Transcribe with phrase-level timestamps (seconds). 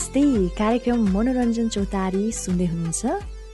[0.00, 3.06] नमस्ते। कार्यक्रम मनोरञ्जन चौतारी सुन्दै हुनुहुन्छ।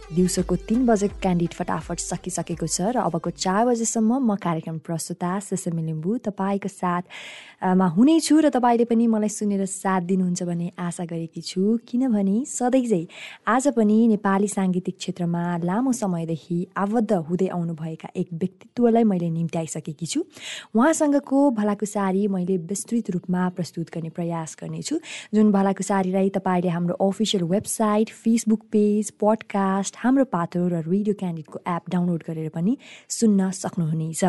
[0.07, 5.83] दिउँसोको तिन बजेको क्यान्डिड फटाफट सकिसकेको छ र अबको चार बजेसम्म म कार्यक्रम प्रस्तुता सेसमी
[5.83, 11.79] लिम्बू तपाईँको साथमा हुनेछु र तपाईँले पनि मलाई सुनेर साथ दिनुहुन्छ भन्ने आशा गरेकी छु।
[11.83, 13.07] किनभने सधैँ चाहिँ
[13.51, 20.23] आज पनि नेपाली साङ्गीतिक क्षेत्रमा लामो समयदेखि आबद्ध हुँदै आउनुभएका एक व्यक्तित्वलाई मैले निम्त्याइसकेकी छु।
[20.71, 25.01] उहाँसँगको भलाकुसारी मैले विस्तृत रूपमा प्रस्तुत गर्ने प्रयास गर्नेछु।
[25.35, 31.83] जुन भलाकुसारीलाई तपाईँले हाम्रो official website Facebook page podcast हाम्रो पातो र रेडियो क्यान्डिडको एप
[31.91, 32.77] डाउनलोड गरेर पनि
[33.09, 34.25] सुन्न सक्नुहुनेछ।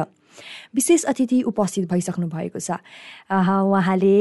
[0.75, 2.77] विशेष अतिथि उपस्थित भइसक्नु भएको छ।
[3.31, 4.15] उहाँले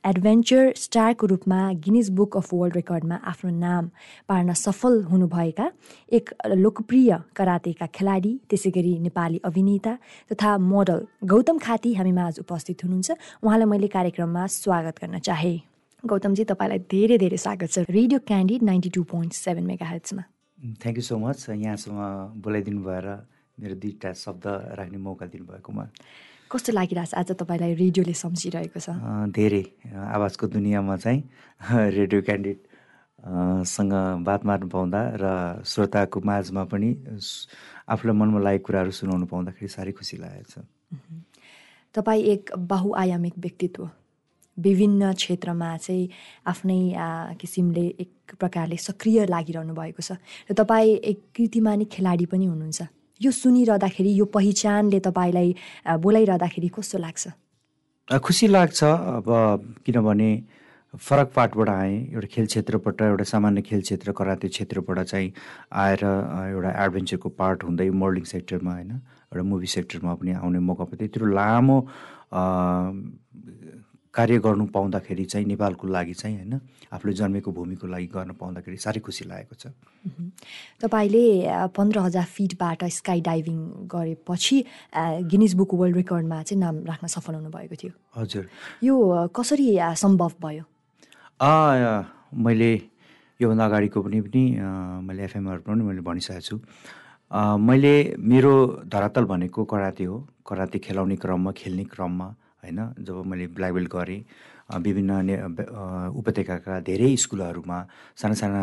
[0.00, 3.90] एडभेन्चर स्टारको रूपमा गिनिज बुक अफ वर्ल्ड रेकर्डमा आफ्नो नाम
[4.28, 5.66] पार्न सफल हुनुभएका
[6.08, 9.92] एक लोकप्रिय करातेका खेलाडी त्यसै गरी नेपाली अभिनेता
[10.32, 13.08] तथा मोडल गौतम खाती हामीमा आज उपस्थित हुनुहुन्छ।
[13.44, 15.54] उहाँलाई मैले कार्यक्रममा स्वागत गर्न चाहे।
[16.04, 20.22] गौतमजी तपाईँलाई धेरै धेरै स्वागत छ। Radio candid ninety two point seven mega हेल्थमा
[20.60, 21.96] thank you so much यहाँसँग
[22.36, 23.06] बोलाइदिनु भएर
[23.58, 24.44] मेरो दुईवटा शब्द
[24.76, 25.84] राख्ने मौका दिनुभएकोमा।
[26.52, 28.92] कस्तो लागिरहेछ आज तपाईँलाई रेडियोले सम्झिरहेको छ?
[29.32, 31.20] धेरै। आवाजको दुनियाँमा चाहिँ
[31.96, 32.58] रेडियो क्यान्डिड
[33.64, 33.92] सँग
[34.24, 35.24] बात मार्नु पाउँदा र
[35.64, 36.88] श्रोताको माझमा पनि
[37.88, 40.64] आफूलाई मनमा लागेको कुराहरू सुनाउनु पाउँदाखेरि साह्रै खुसी लागेको छ।
[41.94, 43.88] तपाईँ एक बहुआयामिक व्यक्तित्व।
[44.58, 46.08] विभिन्न क्षेत्रमा चाहिँ
[46.46, 46.80] आफ्नै
[47.40, 50.18] किसिमले एक प्रकारले सक्रिय लागिरहनु भएको छ।
[50.50, 52.80] र तपाईँ एक कृतिमानी खेलाडी पनि हुनुहुन्छ।
[53.20, 55.48] यो सुनिरहँदाखेरि यो पहिचानले तपाईँलाई
[56.00, 57.24] बोलाइरहँदाखेरि कस्तो लाग्छ?
[58.10, 59.28] खुसी लाग्छ। अब
[59.86, 60.30] किनभने
[60.90, 65.32] फरक पाठबाट आएँ एउटा खेल क्षेत्रबाट एउटा सामान्य खेल क्षेत्र कराते क्षेत्रबाट चाहिँ
[65.70, 68.90] आएर एउटा एडभेन्चरको पार्ट हुँदै मोडलिङ सेक्टरमा होइन
[69.30, 71.78] एउटा मुभी सेक्टरमा पनि आउने मौका पाउँदै त्यत्रो लामो
[74.14, 76.60] कार्य गर्नु पाउँदाखेरि चाहिँ नेपालको लागि चाहिँ होइन
[76.92, 79.70] आफूले जन्मेको भूमिको लागि गर्न पाउँदाखेरि साह्रै खुसी लागेको छ।
[80.82, 81.24] तपाईँले
[81.70, 84.56] पन्ध्र हजार फिटबाट स्काई डाइभिङ गरेपछि
[85.30, 88.44] गिनिज बुक वर्ल्ड रेकर्डमा चाहिँ नाम राख्न सफल हुनुभएको थियो। हजुर।
[88.82, 88.94] यो
[89.30, 90.64] कसरी सम्भव भयो?
[92.34, 92.72] मैले
[93.40, 94.42] योभन्दा अगाडिको पनि पनि
[95.06, 96.58] मैले एफएमहरू पनि मैले भनिसकेको छु।
[97.62, 98.52] मैले मेरो
[98.90, 104.22] धरातल भनेको कराते हो। कराते खेलाउने क्रममा खेल्ने क्रममा होइन जब मैले ब्ल्याक बेल्ट गरेँ
[104.70, 105.12] विभिन्न
[106.14, 107.78] उपत्यकाका धेरै स्कुलहरूमा
[108.16, 108.62] साना साना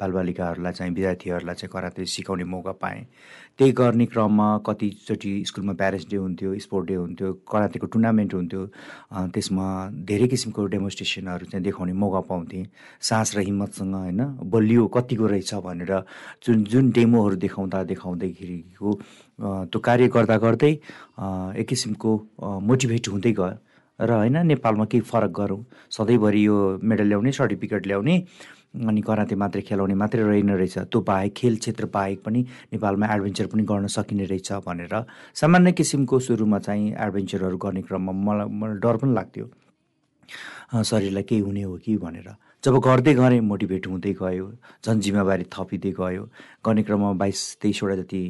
[0.00, 3.04] बालबालिकाहरूलाई चाहिँ विद्यार्थीहरूलाई चाहिँ कराते सिकाउने मौका पाएँ।
[3.58, 8.62] त्यही गर्ने क्रममा कतिचोटि स्कुलमा प्यारेन्ट्स डे हुन्थ्यो स्पोर्ट डे हुन्थ्यो करातेको टुर्नामेन्ट हुन्थ्यो।
[9.34, 9.66] त्यसमा
[10.08, 12.64] धेरै किसिमको डेमोन्स्ट्रेसनहरू चाहिँ देखाउने मौका पाउँथेँ।
[13.02, 15.92] सास र हिम्मतसँग होइन बलियो कतिको रहेछ भनेर
[16.40, 18.88] जुन जुन डेमोहरू देखाउँदा देखाउँदैखेरिको
[19.40, 20.72] त्यो कार्य गर्दा गर्दै
[21.60, 22.10] एक किसिमको
[22.68, 23.56] मोटिभेट हुँदै गयो।
[23.98, 28.14] र होइन नेपालमा केही फरक गरौँ। सधैँभरि यो मेडल ल्याउने सर्टिफिकेट ल्याउने
[28.78, 32.40] अनि कराते मात्रै खेलाउने मात्रै रहेन रहेछ। त्यो बाहेक खेल क्षेत्र बाहेक पनि
[32.72, 34.94] नेपालमा एडभेन्चर पनि गर्न सकिने रहेछ भनेर।
[35.34, 39.46] सामान्य किसिमको सुरुमा चाहिँ एडभेन्चरहरू गर्ने क्रममा मलाई मलाई डर पनि लाग्थ्यो।
[40.84, 42.28] शरीरलाई केही हुने हो कि भनेर।
[42.64, 44.46] जब गर्दै गरेँ मोटिभेट हुँदै गयो
[44.84, 46.22] झन् जिम्मेवारी थपिँदै गयो।
[46.66, 48.22] गर्ने क्रममा बाइस तेइसवटा जति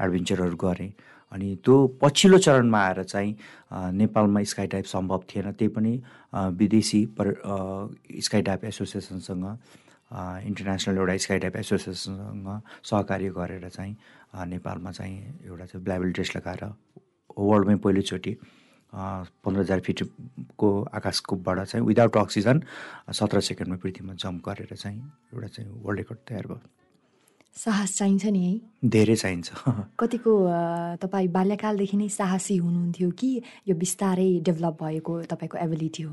[0.00, 0.92] एडभेन्चरहरू गरेँ।
[1.32, 3.36] अनि त्यो पछिल्लो चरणमा आएर चाहिँ
[4.00, 5.92] नेपालमा स्काई डाइभ सम्भव थिएन। त्यही पनि
[6.56, 7.26] विदेशी पर
[8.16, 9.44] स्काई डाइभ एसोसिएसनसँग
[10.48, 12.48] इन्टरनेसनल एउटा स्काई डाइभ एसोसिएसनसँग
[12.80, 13.96] सहकार्य गरेर चाहिँ
[14.48, 15.16] नेपालमा चाहिँ
[15.46, 16.64] एउटा चाहिँ ब्ल्याबल ड्रेस लगाएर
[17.38, 18.32] वर्ल्डमै पहिलोचोटि
[18.92, 22.62] पन्ध्र हजार फिटको आकाशकोबाट चाहिँ विदाउट अक्सिजन
[23.12, 24.98] सत्र सेकेन्डमा पृथ्वीमा जम्प गरेर चाहिँ
[25.34, 26.60] एउटा चाहिँ वर्ल्ड रेकर्ड तयार भयो।
[27.56, 29.50] साहस चाहिन्छ नि है। धेरै चाहिन्छ।
[30.00, 30.32] कतिको
[31.02, 33.30] तपाईँ बाल्यकालदेखि नै साहसी हुनुहुन्थ्यो कि
[33.68, 36.12] यो बिस्तारै डेभलप भएको तपाईँको एबिलिटी हो?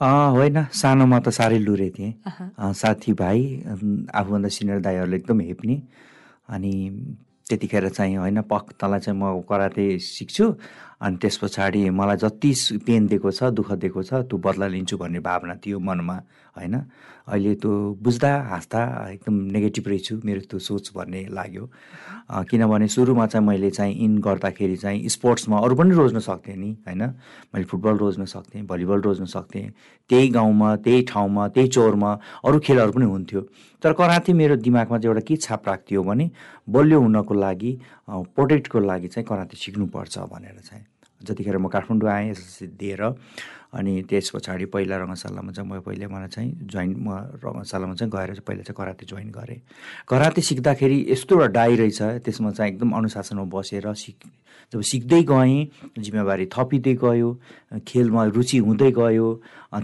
[0.00, 2.12] होइन सानोमा त साह्रै लुरे थिएँ।
[2.72, 3.40] साथीभाइ
[4.14, 5.76] आफूभन्दा सिनियर दाईहरूले एकदम हेप्ने।
[6.48, 6.72] अनि
[7.48, 10.44] त्यतिखेर चाहिँ होइन पक तँलाई चाहिँ म कराते सिक्छु।
[11.00, 12.52] अनि त्यस पछाडि मलाई जति
[12.86, 16.16] पेन दिएको छ दुःख दिएको छ त्यो बदला लिन्छु भन्ने भावना थियो मनमा
[16.56, 16.74] होइन?
[17.28, 17.70] अहिले त्यो
[18.00, 18.80] बुझ्दा हाँस्दा
[19.12, 21.64] एकदम नेगेटिभ रहेछु मेरो त्यो सोच भन्ने लाग्यो।
[22.48, 27.02] किनभने सुरुमा चाहिँ मैले चाहिँ इन गर्दाखेरि चाहिँ स्पोर्ट्समा अरू पनि रोज्न सक्थेँ नि होइन?
[27.52, 29.68] मैले फुटबल रोज्न सक्थेँ भलिबल रोज्न सक्थेँ
[30.08, 32.12] त्यही गाउँमा त्यही ठाउँमा त्यही चौरमा
[32.44, 33.40] अरू खेलहरू पनि हुन्थ्यो।
[33.82, 36.30] तर कराते मेरो दिमागमा चाहिँ एउटा के छाप राख्थ्यो भने
[36.70, 37.78] बलियो हुनको लागि
[38.08, 40.85] प्रोटेक्टको लागि चाहिँ कराते सिक्नुपर्छ भनेर चाहिँ।
[41.22, 43.02] जतिखेर म काठमाडौँ आएँ एसएससी दिएर
[43.76, 47.08] अनि त्यस पछाडि पहिला रङ्गशालामा चाहिँ म पहिले मलाई चाहिँ जोइन म
[47.44, 49.60] रङ्गशालामा चाहिँ गएर चाहिँ पहिला चाहिँ कराते जोइन गरेँ।
[50.08, 54.18] कराते सिक्दाखेरि यस्तो एउटा डाइ रहेछ त्यसमा चाहिँ एकदम अनुशासनमा बसेर सिक
[54.72, 55.56] जब सिक्दै गएँ
[55.98, 57.28] जिम्मेवारी थपिँदै गयो
[57.88, 59.28] खेलमा रुचि हुँदै गयो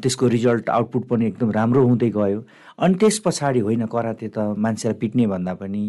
[0.02, 2.44] त्यसको रिजल्ट आउटपुट पनि एकदम राम्रो हुँदै गयो।
[2.78, 5.84] अनि त्यस पछाडि होइन कराते त मान्छेलाई पिट्ने भन्दा पनि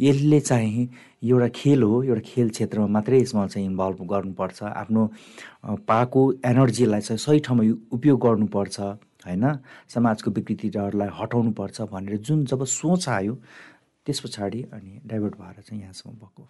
[0.00, 0.88] यसले चाहिँ
[1.22, 5.02] एउटा खेल हो एउटा खेल क्षेत्रमा मात्रै यसमा चाहिँ इन्भल्भ गर्नुपर्छ। आफ्नो
[5.88, 8.80] पाएको एनर्जीलाई चाहिँ सही ठाउँमा उपयोग गर्नुपर्छ
[9.26, 9.44] होइन?
[9.94, 13.34] समाजको विकृतिहरूलाई हटाउनुपर्छ भनेर जुन जब सोच आयो
[14.06, 16.42] त्यस पछाडि अनि डाइभर्ट भएर चाहिँ यहाँसम्म भएको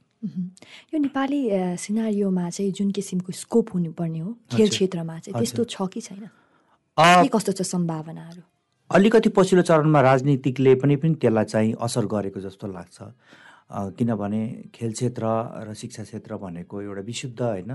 [0.94, 1.40] यो नेपाली
[1.76, 6.28] सिनारीमा चाहिँ जुन किसिमको स्कोप हुनुपर्ने हो खेल क्षेत्रमा चाहिँ त्यस्तो छ कि छैन?
[6.98, 8.42] के कस्तो छ सम्भावनाहरू?
[8.90, 12.98] अलिकति पछिल्लो चरणमा राजनीतिकले पनि पनि त्यसलाई चाहिँ असर गरेको जस्तो लाग्छ।
[13.70, 14.42] किनभने
[14.74, 15.24] खेल क्षेत्र
[15.68, 17.72] र शिक्षा क्षेत्र भनेको एउटा विशुद्ध होइन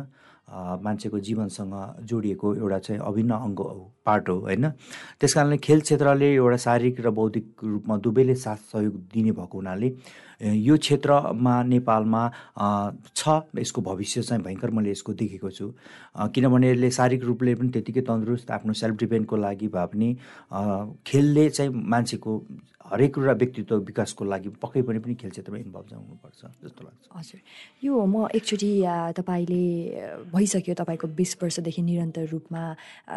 [0.83, 1.73] मान्छेको जीवनसँग
[2.05, 4.69] जोडिएको एउटा चाहिँ अभिन्न अङ्ग हो पार्ट हो होइन।
[5.19, 9.89] त्यस कारणले खेल क्षेत्रले एउटा शारीरिक र बौद्धिक रूपमा दुवैले साथ सहयोग दिने भएको हुनाले
[10.41, 12.21] यो क्षेत्रमा नेपालमा
[13.15, 15.71] छ यसको भविष्य चाहिँ भयङ्कर मैले यसको देखेको छु।
[16.29, 20.09] किनभने यसले शारीरिक रूपले पनि त्यतिकै तन्दुरुस्त आफ्नो सेल्फ डिपेन्डको लागि भए पनि
[21.07, 22.31] खेलले चाहिँ मान्छेको
[22.85, 27.39] हरेक कुरा व्यक्तित्व विकासको लागि पक्कै पनि पनि खेल क्षेत्रमा इन्भल्भ हुनुपर्छ जस्तो लाग्छ। हजुर।
[27.81, 28.71] यो म एकचोटि
[29.17, 29.63] तपाईँले
[30.29, 32.63] भइसक्यो तपाईँको बिस वर्षदेखि निरन्तर रूपमा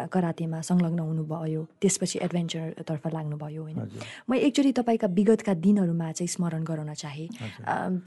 [0.09, 3.77] करातेमा संलग्न हुनुभयो त्यसपछि एडभेन्चरतर्फ लाग्नुभयो होइन।
[4.25, 7.27] म एकचोटि तपाईँका विगतका दिनहरूमा चाहिँ स्मरण गराउन चाहेँ।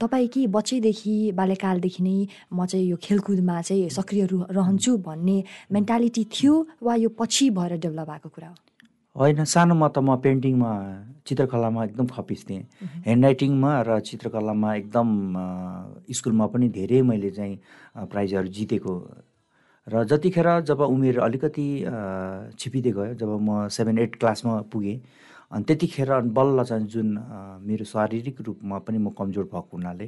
[0.03, 2.17] तपाईँ कि बच्चैदेखि बाल्यकालदेखि नै
[2.51, 5.37] म चाहिँ यो खेलकुदमा चाहिँ सक्रिय रहन्छु भन्ने
[5.71, 8.55] मेन्टालिटी थियो वा यो पछि भएर डेभलप भएको कुरा हो?
[9.15, 10.71] होइन सानोमा त म पेन्टिङमा
[11.27, 12.63] चित्रकलामा एकदम खपिस थिएँ
[13.05, 15.09] ह्यान्ड राइटिङमा र चित्रकलामा एकदम
[16.17, 18.93] स्कुलमा पनि धेरै मैले चाहिँ प्राइजहरू जितेको।
[19.87, 21.67] र जतिखेर जब उमेर अलिकति
[22.57, 24.97] छिपिँदै गयो जब म सेभेन एट क्लासमा पुगेँ
[25.53, 27.09] अनि त्यतिखेर बल्ल चाहिँ जुन
[27.69, 30.07] मेरो शारीरिक रूपमा पनि म कमजोर भएको हुनाले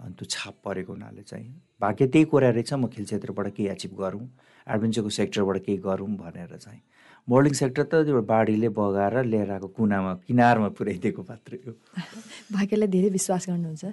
[0.00, 1.48] अनि त्यो छाप परेको हुनाले चाहिँ
[1.80, 4.24] भाग्य त्यही कुरा रहेछ म खेल क्षेत्रबाट केही एचिभ गरौँ
[4.66, 6.80] एडभेन्चरको सेक्टरबाट केही गरौँ भनेर चाहिँ।
[7.28, 11.72] बोर्डिङ सेक्टर त त्यो बाढीले बगाएर लिएर आएको कुनामा किनारमा पुर्याइदिएको मात्रै हो।
[12.56, 13.84] भाग्यलाई धेरै विश्वास गर्नुहुन्छ।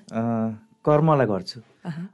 [0.85, 1.59] कर्मलाई गर्छु।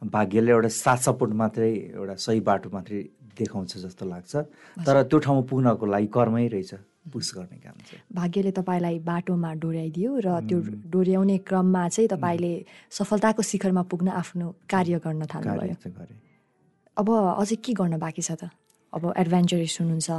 [0.10, 3.00] भाग्यले एउटा साथ सपोर्ट मात्रै एउटा सही बाटो मात्रै
[3.38, 4.34] देखाउँछ जस्तो लाग्छ।
[4.82, 6.72] तर त्यो ठाउँमा पुग्नको लागि कर्मै रहेछ
[7.14, 10.58] पुस गर्ने काम चाहिँ। भाग्यले तपाईँलाई बाटोमा डोर्याइदियो र त्यो
[10.90, 12.54] डोर्याउने क्रममा चाहिँ तपाईँले
[12.90, 15.76] सफलताको शिखरमा पुग्न आफ्नो कार्य गर्न थाल्नुभयो।
[16.98, 17.08] अब
[17.42, 18.50] अझै के गर्न बाँकी छ त?
[18.94, 20.10] अब एडभेन्चरस हुनुहुन्छ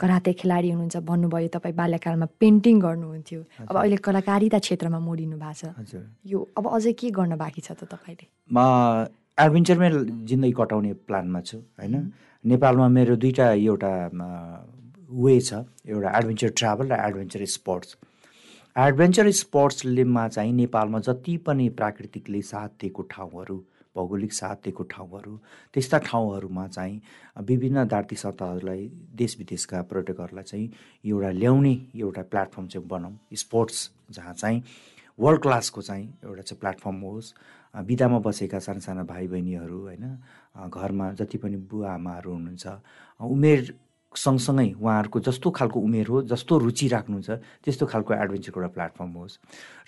[0.00, 3.40] कराते खेलाडी हुनुहुन्छ भन्नुभयो तपाईँ बाल्यकालमा पेन्टिङ गर्नुहुन्थ्यो।
[3.70, 7.86] अब अहिले कलाकारिता क्षेत्रमा मोडिनु भएको छ। यो अब अझै के गर्न बाँकी छ त
[7.86, 8.26] तपाईँले?
[8.50, 8.58] म
[9.38, 9.90] एडभेन्चरमै
[10.26, 11.94] जिन्दगी कटाउने प्लानमा छु होइन?
[12.44, 13.92] नेपालमा मेरो दुईवटा एउटा
[15.06, 17.96] वे छ। एउटा एडभेन्चर ट्राभल र एडभेन्चर स्पोर्ट्स
[18.76, 23.56] एडभेन्चर स्पोर्ट्सलेमा चाहिँ नेपालमा जति पनि प्राकृतिकले साथ दिएको ठाउँहरू
[23.96, 25.36] भौगोलिक साथ ठाउँहरू
[25.74, 27.00] त्यस्ता ठाउँहरूमा चाहिँ
[27.42, 30.70] विभिन्न दार्ती सतहहरूलाई देश विदेशका पर्यटकहरूलाई चाहिँ
[31.04, 34.62] एउटा ल्याउने एउटा प्लेटफर्म चाहिँ बनाऊँ स्पोर्ट्स जहाँ चाहिँ
[35.18, 37.34] वर्ल्ड क्लासको चाहिँ एउटा चाहिँ प्लेटफर्म होस्।
[37.76, 40.04] बिदामा बसेका साना साना भाइ बहिनीहरू होइन
[40.68, 42.66] घरमा जति पनि बुवा आमाहरू हुनुहुन्छ
[43.20, 43.74] उमेर
[44.16, 47.30] सँगसँगै उहाँहरूको जस्तो खालको उमेर हो जस्तो रुचि राख्नुहुन्छ
[47.64, 49.38] त्यस्तो खालको एडभेन्चरको एउटा प्लेटफर्म होस्।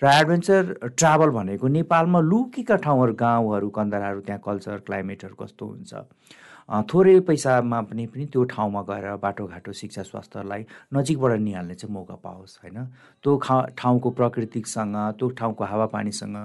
[0.01, 5.93] र एडभेन्चर ट्राभल भनेको नेपालमा लुकीका ठाउँहरू गाउँहरू कन्दराहरू त्यहाँ कल्चर क्लाइमेटहरू कस्तो हुन्छ।
[6.69, 10.61] थोरै पैसामा पनि पनि त्यो ठाउँमा गएर बाटोघाटो शिक्षा स्वास्थ्यलाई
[10.93, 12.77] नजिकबाट निहाल्ने चाहिँ मौका पाओस् होइन?
[13.25, 16.37] त्यो खा ठाउँको प्रकृतिसँग त्यो ठाउँको हावापानीसँग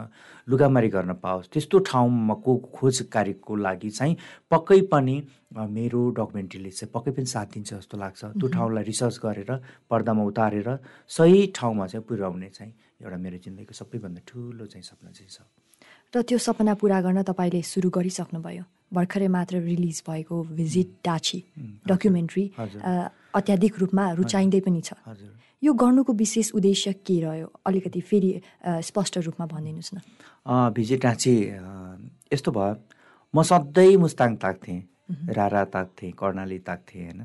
[0.48, 4.16] लुगामारी गर्न पाओस्। त्यस्तो ठाउँमा को खोज कार्यको लागि चाहिँ
[4.50, 5.16] पक्कै पनि
[5.52, 9.50] मेरो डकुमेन्ट्रीले चाहिँ पक्कै पनि साथ दिन्छ जस्तो लाग्छ। त्यो ठाउँलाई रिसर्च गरेर
[9.90, 10.68] पर्दामा उतारेर
[11.04, 12.72] सही ठाउँमा चाहिँ पुर्याउने चाहिँ
[13.04, 15.44] एउटा मेरो जिन्दगीको सबैभन्दा ठुलो चाहिँ सपना चाहिँ छ।
[16.16, 21.38] र त्यो सपना पुरा गर्न तपाईँले सुरु गरिसक्नुभयो। भर्खरै मात्र रिलिज भएको भिजिट डाची
[21.86, 22.44] डकुमेन्ट्री
[23.34, 24.94] अत्याधिक रूपमा रुचाइँदै पनि छ।
[25.62, 27.46] यो गर्नुको विशेष उद्देश्य के रह्यो?
[27.66, 28.30] अलिकति फेरि
[28.84, 29.98] स्पष्ट रूपमा भनिदिनुहोस् न।
[30.76, 31.34] भिजिट डाँची
[32.32, 32.74] यस्तो भयो।
[33.34, 34.80] म सधैँ मुस्ताङ ताक्थेँ
[35.32, 37.20] रारा ताक्थेँ कर्णाली ताक्थेँ होइन।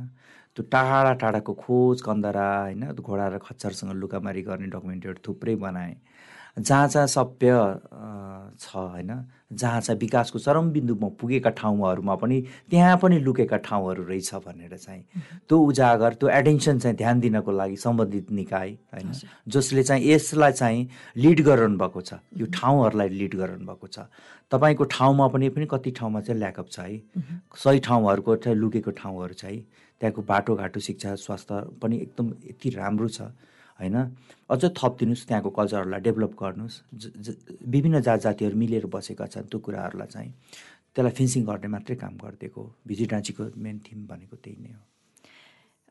[0.55, 5.95] त्यो टाढा टाढाको खोज कन्दरा होइन घोडा र खच्चरसँग लुकामारी गर्ने डकुमेन्ट्रीहरू थुप्रै बनाएँ।
[6.59, 7.51] जहाँ जहाँ सभ्य
[8.59, 9.11] छ होइन?
[9.53, 15.03] जहाँ चाहिँ विकासको चरम बिन्दुमा पुगेका ठाउँहरूमा पनि त्यहाँ पनि लुकेका ठाउँहरू रहेछ भनेर चाहिँ
[15.49, 19.11] त्यो उजागर त्यो एटेन्सन चाहिँ ध्यान दिनको लागि सम्बन्धित निकाय होइन?
[19.47, 20.87] जसले चाहिँ यसलाई चाहिँ
[21.17, 23.99] लिड गरिरहनु भएको छ यो ठाउँहरूलाई लिड गरिरहनु भएको छ।
[24.51, 27.01] तपाईँको ठाउँमा पनि पनि कति ठाउँमा चाहिँ ल्याकअप छ है?
[27.57, 29.57] सही ठाउँहरूको लुकेको ठाउँहरू छ है?
[30.01, 33.21] त्यहाँको बाटोघाटो शिक्षा स्वास्थ्य पनि एकदम यति राम्रो छ।
[33.79, 33.95] होइन?
[34.49, 36.75] अझ थपिदिनुहोस् त्यहाँको कल्चरहरूलाई डेभलप गर्नुहोस्।
[37.67, 40.31] विभिन्न जात जातिहरू मिलेर बसेका छन् त्यो कुराहरूलाई चाहिँ
[40.93, 44.81] त्यसलाई फेन्सिङ गर्ने मात्रै काम गरिदिएको भिजिटाँचीको मेन थिम भनेको त्यही नै हो।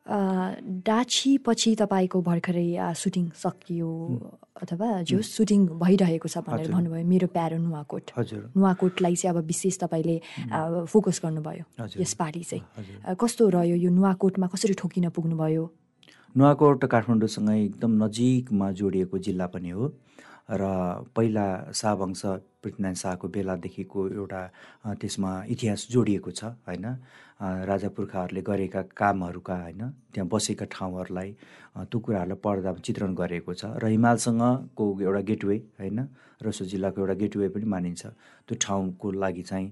[0.09, 3.89] डाछी पछि तपाईँको भर्खरै सुटिङ सकियो
[4.57, 9.77] अथवा जो सुटिङ भइरहेको छ भनेर भन्नुभयो मेरो प्यारो नुवाकोट। हजुर। नुवाकोटलाई चाहिँ अब विशेष
[9.85, 10.17] तपाईँले
[10.89, 11.63] फोकस गर्नुभयो
[12.01, 12.63] यसपालि चाहिँ।
[13.21, 14.47] कस्तो रह्यो यो नुवाकोटमा?
[14.49, 15.63] कसरी ठोकिन पुग्नुभयो?
[16.35, 19.85] नुवाकोट काठमाडौँसँगै एकदम नजिकमा जोडिएको जिल्ला पनि हो।
[20.51, 20.63] र
[21.15, 22.21] पहिला शाहवंश
[22.61, 24.41] पृथ्वीनारायण शाहको बेलादेखिको एउटा
[25.01, 26.85] त्यसमा इतिहास जोडिएको छ होइन?
[27.39, 29.81] राजा पुर्खाहरूले गरेका कामहरूका होइन
[30.13, 31.29] त्यहाँ बसेका ठाउँहरूलाई
[31.87, 35.99] त्यो कुराहरूलाई पर्दामा चित्रण गरेको छ र हिमालसँगको एउटा गेटवे होइन
[36.39, 38.03] रसो जिल्लाको एउटा गेटवे पनि मानिन्छ।
[38.47, 39.67] त्यो ठाउँको लागि चाहिँ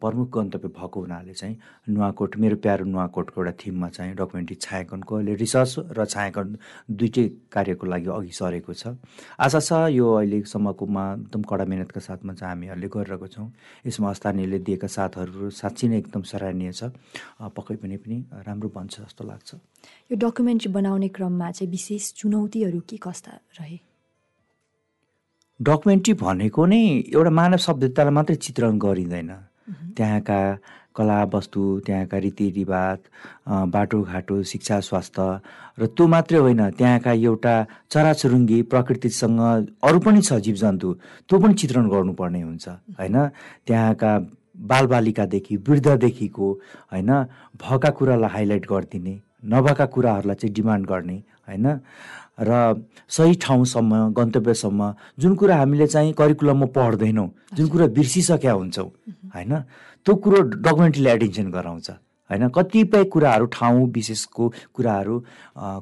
[0.00, 1.56] प्रमुख गन्तव्य भएको हुनाले चाहिँ
[1.88, 6.56] नुवाकोट मेरो प्यारो नुवाकोटको एउटा थिममा चाहिँ डकुमेन्ट्री छायाङ्कनको अहिले रिसर्च र छायाङ्कन
[7.00, 8.92] दुइटै कार्यको लागि अघि सरेको छ।
[9.40, 13.48] आशा छ यो अहिलेसम्मकोमा एकदम कडा मिहिनेतका साथमा चाहिँ हामीहरूले गरिरहेको छौँ।
[13.88, 16.85] यसमा स्थानीयले दिएका साथहरू साँच्ची नै एकदम सराहनीय छ।
[17.56, 18.16] पक्कै पनि पनि
[18.46, 19.50] राम्रो बन्छ जस्तो लाग्छ।
[20.10, 23.78] यो डकुमेन्ट्री बनाउने क्रममा चाहिँ विशेष चुनौतीहरू के कस्ता रहे?
[25.60, 26.82] डकुमेन्ट्री भनेको नै
[27.14, 29.30] एउटा मानव सभ्यतालाई मात्रै चित्रण गरिँदैन।
[29.96, 30.40] त्यहाँका
[30.96, 32.98] कला वस्तु त्यहाँका रीतिरिवाज
[33.68, 35.24] बाटोघाटो शिक्षा स्वास्थ्य
[35.80, 37.54] र त्यो मात्रै होइन त्यहाँका एउटा
[37.92, 39.40] चराचुरुङ्गी प्रकृतिसँग
[39.84, 40.88] अरू पनि छ जीव जन्तु
[41.28, 43.16] त्यो पनि चित्रण गर्नुपर्ने हुन्छ होइन?
[43.66, 44.12] त्यहाँका
[44.58, 46.52] बालबालिकादेखि वृद्धदेखिको
[46.92, 47.10] होइन
[47.62, 51.16] भएका कुरालाई हाइलाइट गरिदिने नभएका कुराहरूलाई चाहिँ डिमान्ड गर्ने
[51.48, 51.66] होइन?
[52.40, 52.52] र
[53.08, 58.90] सही ठाउँसम्म गन्तव्यसम्म जुन कुरा हामीले चाहिँ करिकुलममा पढ्दैनौँ जुन कुरा बिर्सिसकेका हुन्छौँ
[59.34, 59.52] होइन?
[60.06, 61.90] त्यो कुरो डकुमेन्ट्रीले एटेन्सन गराउँछ
[62.30, 62.48] होइन?
[62.48, 64.44] कतिपय कुराहरू ठाउँ विशेषको
[64.74, 65.14] कुराहरू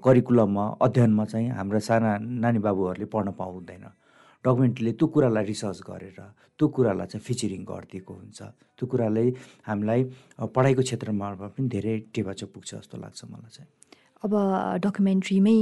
[0.04, 3.85] करिकुलममा अध्ययनमा चाहिँ हाम्रा साना नानी बाबुहरूले पढ्न पाउँदैन।
[4.45, 6.19] डकुमेन्ट्रीले त्यो कुरालाई रिसर्च गरेर
[6.59, 8.41] त्यो कुरालाई चाहिँ फिचरिङ गरिदिएको हुन्छ।
[8.77, 9.25] त्यो कुराले
[9.69, 10.01] हामीलाई
[10.55, 13.69] पढाइको क्षेत्रमा पनि धेरै टेवा पुग्छ जस्तो लाग्छ मलाई चाहिँ।
[14.25, 14.33] अब
[14.85, 15.59] डकुमेन्ट्रीमै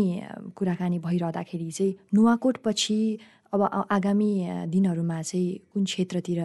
[0.59, 2.99] कुराकानी भइरहँदाखेरि चाहिँ नुवाकोट पछि
[3.55, 3.61] अब
[3.91, 4.31] आगामी
[4.73, 6.41] दिनहरूमा चाहिँ कुन क्षेत्रतिर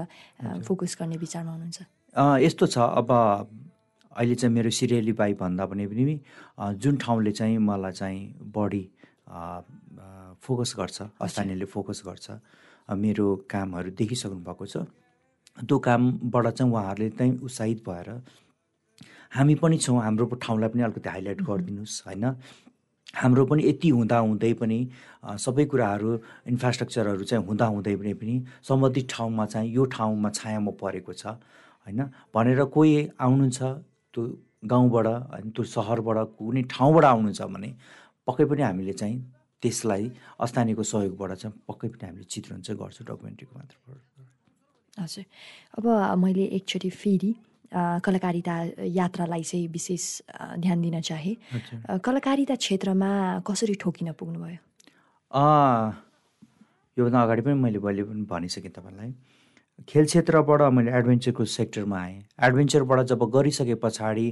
[0.68, 1.80] फोकस गर्ने विचारमा हुनुहुन्छ?
[2.46, 3.10] यस्तो छ अब
[4.18, 6.16] अहिले चाहिँ मेरो सिरियली बाई भन्दा भने पनि
[6.82, 8.22] जुन ठाउँले चाहिँ मलाई चाहिँ
[8.56, 8.84] बढी
[10.48, 10.98] फोकस गर्छ
[11.32, 12.28] स्थानीयले फोकस गर्छ
[13.04, 14.76] मेरो कामहरू देखिसक्नु भएको छ।
[15.58, 18.10] त्यो कामबाट चाहिँ उहाँहरूले चाहिँ उत्साहित भएर
[19.36, 22.26] हामी पनि छौँ हाम्रो ठाउँलाई पनि अलिकति हाइलाइट गरिदिनुहोस् होइन?
[23.16, 24.80] हाम्रो पनि यति हुँदा हुँदै पनि
[25.44, 26.10] सबै कुराहरू
[26.52, 28.36] इन्फ्रास्ट्रक्चरहरू चाहिँ हुँदा हुँदै पनि पनि
[28.68, 32.00] सम्बन्धित ठाउँमा चाहिँ यो ठाउँमा छायामा परेको छ होइन?
[32.36, 33.60] भनेर कोही आउनुहुन्छ
[34.14, 34.22] त्यो
[34.66, 37.70] गाउँबाट होइन त्यो सहरबाट कुनै ठाउँबाट आउनुहुन्छ भने
[38.28, 39.18] पक्कै पनि हामीले चाहिँ
[39.68, 40.12] त्यसलाई
[40.48, 43.76] स्थानीयको सहयोगबाट चाहिँ पक्कै पनि हामीले चित्रण चाहिँ गर्छौँ डकुमेन्ट्रीको मात्र
[44.98, 45.24] हजुर।
[45.78, 45.86] अब
[46.24, 47.32] मैले एकचोटि फेरि
[47.76, 48.54] कलाकारिता
[48.96, 50.04] यात्रालाई चाहिँ विशेष
[50.64, 51.36] ध्यान दिन चाहे।
[52.00, 53.10] कलाकारिता क्षेत्रमा
[53.48, 54.60] कसरी ठोकिन पुग्नुभयो?
[56.98, 59.12] योभन्दा अगाडि पनि मैले मैले पनि भनिसकेँ तपाईँलाई।
[59.86, 64.28] खेल क्षेत्रबाट मैले एडभेन्चरको सेक्टरमा आएँ। एडभेन्चरबाट जब गरिसके पछाडि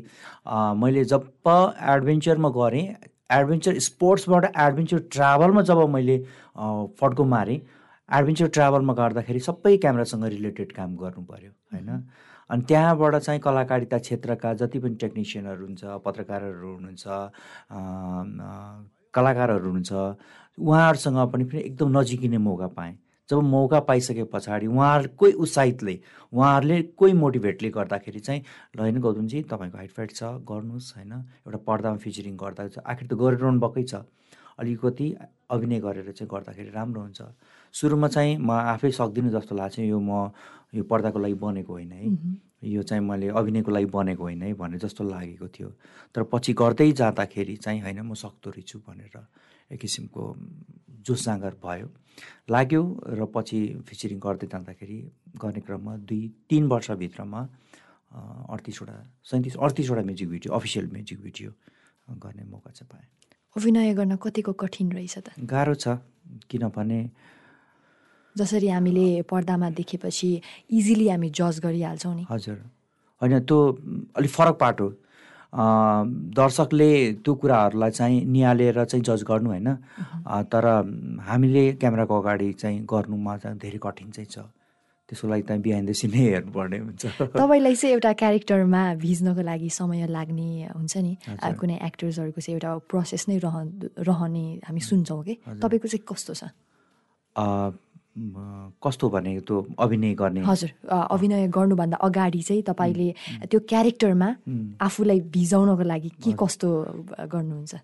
[0.82, 2.86] मैले जब एडभेन्चरमा गरेँ
[3.30, 6.18] एडभेन्चर स्पोर्ट्सबाट एडभेन्चर ट्राभलमा जब मैले
[7.00, 7.60] फड्को मारेँ
[8.10, 11.90] एडभेन्चर ट्राभलमा गर्दाखेरि सबै क्यामेरासँग रिलेटेड काम गर्नु पऱ्यो होइन?
[12.50, 17.06] अनि त्यहाँबाट चाहिँ कलाकारिता क्षेत्रका जति पनि टेक्निसियनहरू हुन्छ पत्रकारहरू हुनुहुन्छ
[19.16, 19.92] कलाकारहरू हुनुहुन्छ
[20.58, 22.96] उहाँहरूसँग पनि फेरि एकदम नजिकिने मौका पाएँ।
[23.30, 26.00] जब मौका पाइसके पछाडि उहाँहरूकै उत्साहितले
[26.34, 28.42] उहाँहरूले कोही मोटिभेटले गर्दाखेरि चाहिँ
[28.76, 33.14] ल होइन गौतमजी तपाईँको हाइट फाइट छ गर्नुहोस् होइन। एउटा पर्दामा फिचरिङ गर्दा आखिर त
[33.14, 34.06] गरिरहनु भएकै छ।
[34.60, 35.08] अलिकति
[35.52, 37.22] अभिनय गरेर चाहिँ गर्दाखेरि राम्रो हुन्छ।
[37.74, 40.32] सुरुमा चाहिँ म आफै सक्दिनँ जस्तो लाग्छ यो म
[40.74, 42.06] यो पर्दाको लागि बनेको होइन है।
[42.64, 45.70] यो चाहिँ मैले अभिनयको लागि बनेको होइन है भने जस्तो लागेको थियो।
[46.16, 49.18] तर पछि गर्दै जाँदाखेरि चाहिँ होइन म सक्दो रहेछु भनेर
[49.74, 50.24] एक किसिमको
[51.06, 51.88] जोस जाँगर भयो।
[52.50, 55.00] लाग्यो र पछि फिचरिङ गर्दै जाँदाखेरि
[55.38, 57.42] गर्ने क्रममा दुई तिन वर्षभित्रमा
[58.54, 61.50] अडतिसवटा सैँतिस अडतिसवटा music video official music video
[62.24, 63.08] गर्ने मौका चाहिँ पाएँ।
[63.56, 65.28] अभिनय गर्न कतिको कठिन रहेछ त?
[65.44, 66.00] गाह्रो छ
[66.50, 67.00] किनभने
[68.36, 70.30] जसरी हामीले पर्दामा देखेपछि
[70.72, 72.58] इजिली हामी जज गरिहाल्छौँ नि। हजुर।
[73.22, 73.60] होइन त्यो
[74.16, 74.88] अलिक फरक पाटो
[75.56, 76.92] दर्शकले
[77.24, 79.70] त्यो कुराहरूलाई चाहिँ निहालेर चाहिँ जज गर्नु होइन।
[80.52, 80.66] तर
[81.28, 84.38] हामीले क्यामेराको अगाडि चाहिँ गर्नुमा चाहिँ धेरै कठिन चाहिँ छ।
[85.06, 87.04] त्यसको लागि त बिहाइन्ड द सिन हेर्नुपर्ने हुन्छ।
[87.38, 91.14] तपाईँलाई चाहिँ एउटा क्यारेक्टरमा भिज्नको लागि समय लाग्ने हुन्छ नि।
[91.62, 93.56] कुनै एक्टर्सहरूको चाहिँ एउटा प्रोसेस नै रह
[94.02, 96.44] रहने हामी सुन्छौँ कि तपाईँको चाहिँ कस्तो छ?
[98.16, 100.42] कस्तो भनेको त्यो अभिनय गर्ने?
[100.48, 103.10] हजुर अभिनय गर्नुभन्दा अगाडि चाहिँ तपाईँले
[103.52, 104.30] त्यो क्यारेक्टरमा
[104.82, 106.70] आफूलाई भिजाउनको लागि के कस्तो
[107.28, 107.76] गर्नुहुन्छ?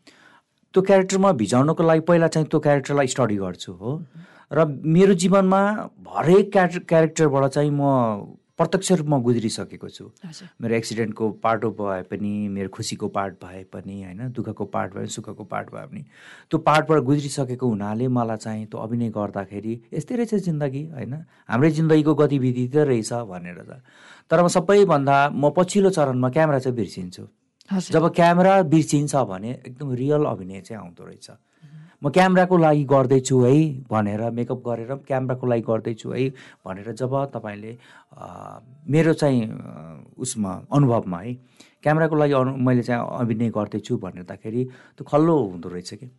[0.74, 3.92] त्यो क्यारेक्टरमा भिजाउनको लागि पहिला चाहिँ त्यो क्यारेक्टरलाई स्टडी गर्छु हो।
[4.52, 5.62] र मेरो जीवनमा
[6.16, 7.84] हरेक क्यारेक्टर क्यारेक्टरबाट चाहिँ म
[8.62, 10.06] प्रत्यक्ष रूपमा गुज्रिसकेको छु।
[10.62, 15.44] मेरो एक्सिडेन्टको पार्ट भए पनि मेरो खुसीको पार्ट भए पनि होइन दुःखको पार्ट भए सुखको
[15.50, 16.02] पार्ट भए पनि
[16.50, 21.14] त्यो पार्टबाट गुज्रिसकेको हुनाले मलाई चाहिँ त्यो अभिनय गर्दाखेरि यस्तै रहेछ जिन्दगी होइन?
[21.50, 23.82] हाम्रै जिन्दगीको गतिविधि त रहेछ भनेर त
[24.30, 27.24] तर म सबैभन्दा म पछिल्लो चरणमा क्यामेरा चाहिँ बिर्सिन्छु।
[27.92, 31.30] जब क्यामेरा बिर्सिन्छ भने एकदम रियल अभिनय चाहिँ आउँदो रहेछ।
[32.04, 33.56] म क्यामेराको लागि गर्दैछु है
[33.90, 36.30] भनेर मेकअप गरेर क्यामेराको लागि गर्दैछु है
[36.66, 37.78] भनेर जब तपाईँले
[38.90, 39.42] मेरो चाहिँ
[40.18, 41.34] उसमा अनुभवमा है
[41.84, 44.64] क्यामेराको लागि अनु मैले चाहिँ अभिनय गर्दैछु भन्दाखेरि
[44.98, 46.10] त्यो खल्लो हुँदो रहेछ कि?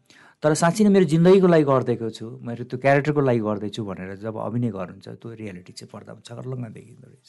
[0.43, 4.35] तर साँच्ची नै मेरो जिन्दगीको लागि गरिदिएको छु मेरो त्यो क्यारेक्टरको लागि गर्दैछु भनेर जब
[4.43, 7.29] अभिनय गर्नुहुन्छ त्यो रियालिटी चाहिँ पर्दा छगर्लङ्ग देखिँदो रहेछ।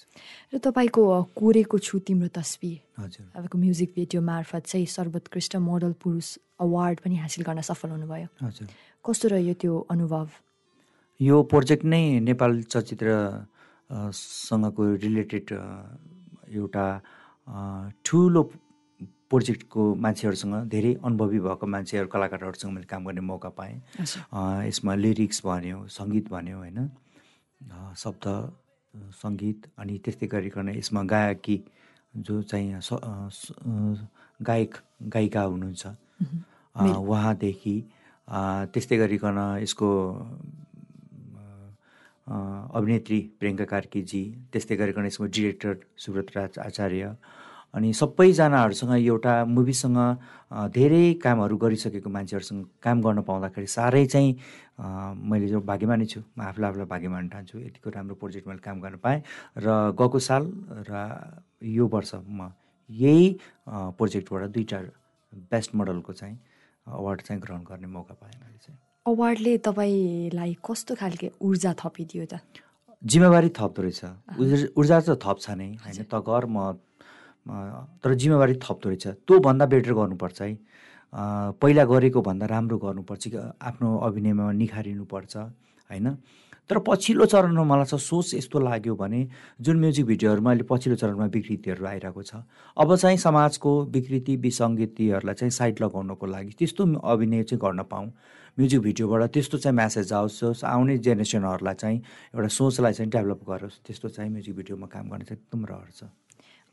[0.54, 1.02] र तपाईँको
[1.38, 6.28] कोरेको छु तिम्रो तस्बिर। हजुर। तपाईँको म्युजिक भिडियो मार्फत चाहिँ सर्वोत्कृष्ट मोडल पुरुष
[6.64, 8.68] अवार्ड पनि हासिल गर्न सफल हुनुभयो। हजुर।
[9.06, 10.28] कस्तो रह्यो त्यो अनुभव?
[11.20, 13.10] यो प्रोजेक्ट नै नेपाल चलचित्र
[13.90, 15.46] सँगको रिलेटेड
[16.50, 16.86] एउटा
[18.06, 18.42] ठुलो
[19.30, 23.78] प्रोजेक्टको मान्छेहरूसँग धेरै अनुभवी भएको मान्छेहरू कलाकारहरूसँग मैले काम गर्ने मौका पाएँ।
[24.70, 26.80] यसमा लिरिक्स भन्यो सङ्गीत भन्यो होइन।
[27.98, 28.26] शब्द
[29.22, 31.58] सङ्गीत अनि त्यस्तै गरिकन यसमा गायकी
[32.14, 32.78] जो चाहिँ
[34.42, 34.72] गायक
[35.14, 35.84] गायिका हुनुहुन्छ।
[36.76, 37.76] उहाँदेखि
[38.74, 39.90] त्यस्तै गरिकन यसको
[42.74, 47.16] अभिनेत्री प्रियङ्का कार्कीजी त्यस्तै गरिकन यसको डिरेक्टर सुब्रत राज आचार्य
[47.74, 49.98] अनि सबैजनाहरूसँग एउटा मुभीसँग
[50.72, 54.32] धेरै कामहरू गरिसकेको मान्छेहरूसँग काम गर्न पाउँदाखेरि साह्रै चाहिँ
[55.24, 58.98] मैले जो भाग्यमानी छु म आफूलाई आफूलाई भाग्यमान ठान्छु यतिको राम्रो प्रोजेक्ट मैले काम गर्न
[59.00, 59.22] पाएँ
[59.58, 60.44] र गएको साल
[60.84, 60.94] र
[61.70, 62.50] यो वर्ष म
[62.90, 63.28] यही
[63.68, 64.80] प्रोजेक्टबाट दुईवटा
[65.52, 66.38] बेस्ट मोडलको चाहिँ
[66.88, 72.40] अवार्ड चाहिँ ग्रहण गर्ने मौका पाएँ मैले चाहिँ। अवार्डले तपाईँलाई कस्तो खालके ऊर्जा थपिदियो त?
[73.04, 76.04] जिम्मेवारी थप्दो रहेछ। ऊर्जा त थप्छ नै होइन?
[76.08, 76.76] त गर म
[78.04, 80.52] तर जिम्मेवारी थप्दो रहेछ। त्योभन्दा बेटर गर्नुपर्छ है।
[81.60, 85.34] पहिला गरेको भन्दा राम्रो गर्नुपर्छ कि आफ्नो अभिनयमा निखारिनुपर्छ
[85.92, 86.08] होइन?
[86.70, 89.28] तर पछिल्लो चरणमा मलाई चाहिँ सोच यस्तो लाग्यो भने
[89.62, 92.36] जुन म्युजिक भिडियोहरूमा अहिले पछिल्लो चरणमा विकृतिहरू आइरहेको छ
[92.78, 98.08] अब चाहिँ समाजको विकृति विसङ्गतिहरूलाई चाहिँ साइड लगाउनको लागि त्यस्तो अभिनय चाहिँ गर्न पाऊँ।
[98.58, 101.98] म्युजिक भिडियोबाट त्यस्तो चाहिँ म्यासेज आओस् आउने जेनेरेसनहरूलाई चाहिँ
[102.34, 106.04] एउटा सोचलाई चाहिँ डेभलप गरोस् त्यस्तो चाहिँ म्युजिक भिडियोमा काम गर्ने चाहिँ एकदम रहर छ।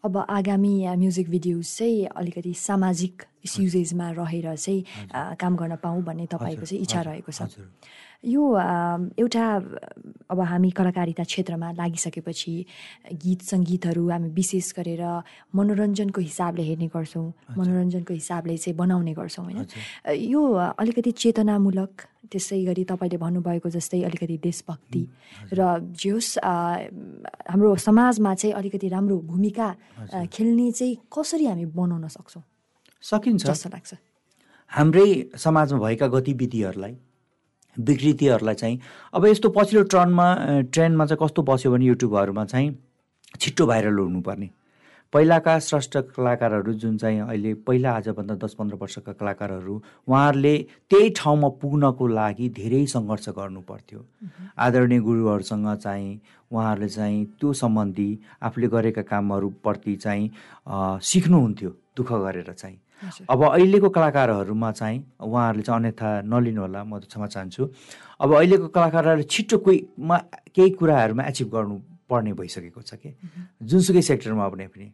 [0.05, 6.65] अब आगामी म्युजिक भिडियोज चाहिँ अलिकति सामाजिक इस्युजेसमा रहेर चाहिँ काम गर्न पाऊँ भन्ने तपाईँको
[6.65, 7.43] चाहिँ इच्छा रहेको छ।
[8.25, 8.43] यो
[9.17, 9.45] एउटा
[10.31, 12.55] अब हामी कलाकारिता क्षेत्रमा लागिसकेपछि
[13.17, 15.03] गीत सङ्गीतहरू हामी विशेष गरेर
[15.57, 19.67] मनोरञ्जनको हिसाबले हेर्ने गर्छौँ। मनोरञ्जनको हिसाबले चाहिँ बनाउने गर्छौँ होइन?
[20.13, 20.43] यो
[20.77, 21.93] अलिकति चेतनामूलक
[22.29, 25.03] त्यसै गरी तपाईँले भन्नुभएको जस्तै अलिकति देशभक्ति
[25.57, 25.61] र
[25.97, 29.69] जे होस् हाम्रो समाजमा चाहिँ अलिकति राम्रो भूमिका
[30.29, 32.45] खेल्ने चाहिँ कसरी हामी बनाउन सक्छौँ?
[33.03, 33.91] सकिन्छ। जस्तो लाग्छ।
[34.71, 36.95] हाम्रै समाजमा भएका गतिविधिहरूलाई
[37.79, 38.79] विकृतिहरूलाई चाहिँ।
[39.15, 40.27] अब यस्तो पछिल्लो ट्रनमा
[40.73, 42.75] ट्रेन्डमा चाहिँ कस्तो बस्यो भने युट्युबहरूमा चाहिँ
[43.41, 44.51] छिट्टो भाइरल हुनुपर्ने।
[45.13, 49.75] पहिलाका श्रेष्ठ कलाकारहरू जुन चाहिँ अहिले पहिला आजभन्दा दस पन्ध्र वर्षका कलाकारहरू
[50.09, 50.57] उहाँहरूले
[50.91, 54.05] त्यही ठाउँमा पुग्नको लागि धेरै सङ्घर्ष गर्नु पर्थ्यो।
[54.59, 56.21] आदरणीय गुरुहरूसँग चाहिँ
[56.53, 58.09] उहाँहरूले चाहिँ त्यो सम्बन्धी
[58.43, 60.31] आफूले गरेका कामहरूप्रति चाहिँ
[61.03, 62.79] सिक्नुहुन्थ्यो दुःख गरेर चाहिँ।
[63.31, 67.63] अब अहिलेको कलाकारहरूमा चाहिँ उहाँहरूले चाहिँ अन्यथा नलिनु होला म त क्षमा चाहन्छु।
[68.21, 70.17] अब अहिलेको कलाकारहरूले छिट्टो कोहीमा
[70.53, 71.77] केही कुराहरूमा एचिभ गर्नु
[72.11, 73.15] पर्ने भइसकेको छ कि?
[73.63, 74.89] जुनसुकै सेक्टरमा पनि पनि।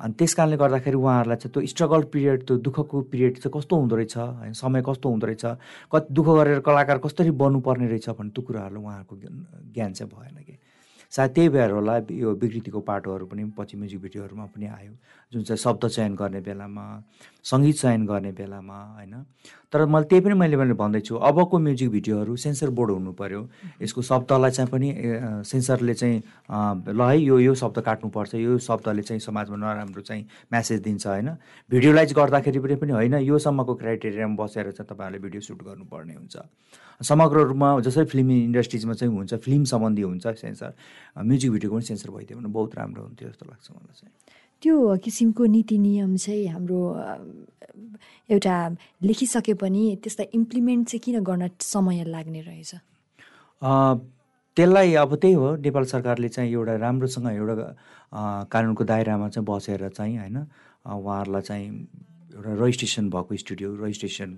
[0.00, 3.96] अनि त्यस कारणले गर्दाखेरि उहाँहरूलाई चाहिँ त्यो स्ट्रगल पिरियड त्यो दुःखको पिरियड चाहिँ कस्तो हुँदो
[3.96, 5.44] रहेछ होइन समय कस्तो हुँदो रहेछ
[5.90, 9.14] कति दुःख गरेर कलाकार कसरी बन्नुपर्ने रहेछ भन्ने त्यो कुराहरू उहाँहरूको
[9.74, 10.54] ज्ञान चाहिँ भएन कि?
[11.12, 14.92] सायद त्यही भएर होला यो विकृतिको पाटोहरू पनि पछि म्युजिक भिडियोहरूमा पनि आयो
[15.32, 16.84] जुन चाहिँ शब्द चयन गर्ने बेलामा।
[17.44, 19.24] सङ्गीत चयन गर्ने बेलामा होइन?
[19.72, 23.40] तर मैले त्यही पनि मैले मैले भन्दैछु अबको म्युजिक भिडियोहरू सेन्सर बोर्ड हुनु पऱ्यो
[23.82, 24.88] यसको शब्दलाई चाहिँ पनि
[25.44, 26.22] सेन्सरले चाहिँ
[26.88, 31.28] ल है यो यो शब्द काट्नुपर्छ यो शब्दले चाहिँ समाजमा नराम्रो चाहिँ म्यासेज दिन्छ होइन?
[31.70, 36.36] भिडियोलाइज गर्दाखेरि पनि होइन योसम्मको क्राइटेरियामा बसेर चाहिँ तपाईँहरूले भिडियो सुट गर्नुपर्ने हुन्छ।
[37.00, 40.72] समग्र रूपमा जसरी फिल्म इन्डस्ट्रिजमा चाहिँ हुन्छ फिल्म सम्बन्धी हुन्छ सेन्सर।
[41.22, 44.12] म्युजिक भिडियोको पनि सेन्सर भइदियो भने बहुत राम्रो हुन्थ्यो जस्तो लाग्छ मलाई चाहिँ।
[44.62, 46.80] त्यो किसिमको नीति नियम चाहिँ हाम्रो
[48.30, 48.56] एउटा
[49.02, 52.74] लेखिसके पनि त्यसलाई इम्प्लिमेन्ट चाहिँ किन गर्न समय लाग्ने रहेछ?
[54.56, 57.66] त्यसलाई अब त्यही हो नेपाल सरकारले चाहिँ एउटा राम्रोसँग एउटा
[58.52, 60.36] कानुनको दायरामा चाहिँ बसेर चाहिँ होइन
[60.86, 61.68] उहाँहरूलाई चाहिँ
[62.34, 64.30] एउटा रजिस्ट्रेसन भएको स्टुडियो रजिस्ट्रेसन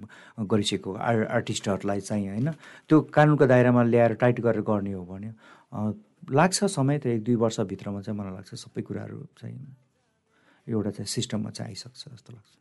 [0.52, 2.50] गरिसकेको आर् आर्टिस्टहरूलाई चाहिँ होइन
[2.88, 5.32] त्यो कानुनको दायरामा ल्याएर टाइट गरेर गर्ने हो भने
[6.36, 9.56] लाग्छ समय त एक दुई वर्षभित्रमा चाहिँ मलाई लाग्छ सबै कुराहरू चाहिँ
[10.68, 12.52] एउटा चाहिँ सिस्टममा चाहिँ आइसक्छ जस्तो लाग्छ।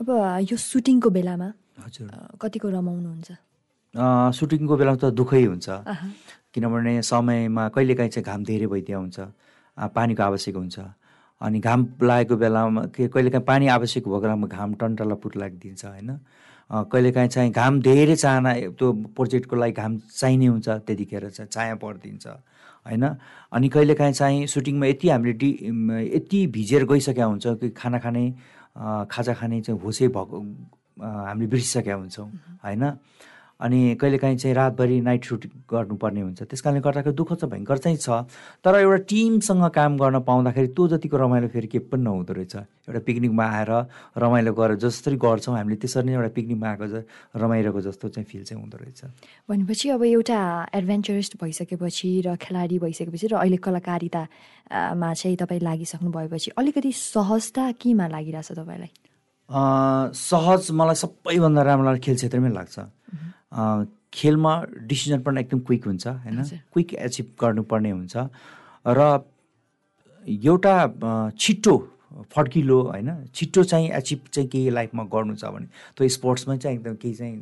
[0.00, 0.08] अब
[0.50, 1.48] यो सुटिङको बेलामा
[1.84, 2.08] हजुर।
[2.40, 3.30] कतिको रमाउनुहुन्छ?
[4.38, 5.68] सुटिङको बेलामा त दुःखै हुन्छ।
[6.54, 9.18] किनभने समयमा कहिलेकाहीँ चाहिँ घाम धेरै भइदिया हुन्छ
[9.94, 10.78] पानीको आवश्यक हुन्छ।
[11.40, 16.10] अनि घाम लागेको बेलामा के कहिलेकाहीँ पानी आवश्यक भएको बेलामा घाम टन्टला पुर लागिदिन्छ होइन?
[16.70, 22.26] कहिलेकाहीँ चाहिँ घाम धेरै चाहना त्यो प्रोजेक्टको लागि घाम चाहिने हुन्छ त्यतिखेर चाहिँ चाया परिदिन्छ।
[22.86, 23.04] होइन?
[23.52, 25.50] अनि कहिलेकाहीँ चाहिँ सुटिङमा यति हामीले डि
[26.14, 28.24] यति भिजेर गइसकेका हुन्छ कि खाना खाने
[29.10, 30.38] खाजा खाने चाहिँ होसै भएको
[30.98, 32.28] हामीले बिर्सिसकेका हुन्छौँ
[32.64, 32.84] होइन?
[33.60, 37.98] अनि कहिलेकाहीँ चाहिँ रातभरि नाइट सुट गर्नुपर्ने हुन्छ। त्यस कारणले गर्दाखेरि दुःख चाहिँ भयङ्कर चाहिँ
[38.00, 38.08] छ।
[38.64, 42.56] तर एउटा टिमसँग काम गर्न पाउँदाखेरि त्यो जतिको रमाइलो फेरि के पनि नहुँदो रहेछ।
[42.88, 43.70] एउटा पिकनिकमा आएर
[44.16, 46.86] रमाइलो गरेर जसरी गर्छौँ हामीले त्यसरी नै एउटा पिकनिकमा आएको
[47.36, 49.00] रमाइरहेको जस्तो चाहिँ फिल चाहिँ हुँदो रहेछ।
[49.48, 50.40] भनेपछि अब एउटा
[50.74, 58.06] एडभेन्चरिस्ट भइसकेपछि र खेलाडी भइसकेपछि र अहिले कलाकारितामा चाहिँ तपाईँ लागिसक्नु भएपछि अलिकति सहजता केमा
[58.08, 58.92] लागिरहेछ तपाईँलाई?
[59.50, 62.78] सहज मलाई सबैभन्दा राम्रो खेल क्षेत्रमै लाग्छ।
[64.12, 64.54] खेलमा
[64.86, 66.42] डिसिजन पनि एकदम क्विक हुन्छ होइन?
[66.72, 68.16] क्विक एचिभ गर्नुपर्ने हुन्छ।
[68.86, 69.00] र
[70.24, 70.74] एउटा
[71.38, 71.76] छिट्टो
[72.34, 73.08] फड्किलो होइन?
[73.34, 77.34] छिट्टो चाहिँ एचिभ चाहिँ केही लाइफमा गर्नु छ भने त्यो स्पोर्ट्समा चाहिँ एकदम केही चाहिँ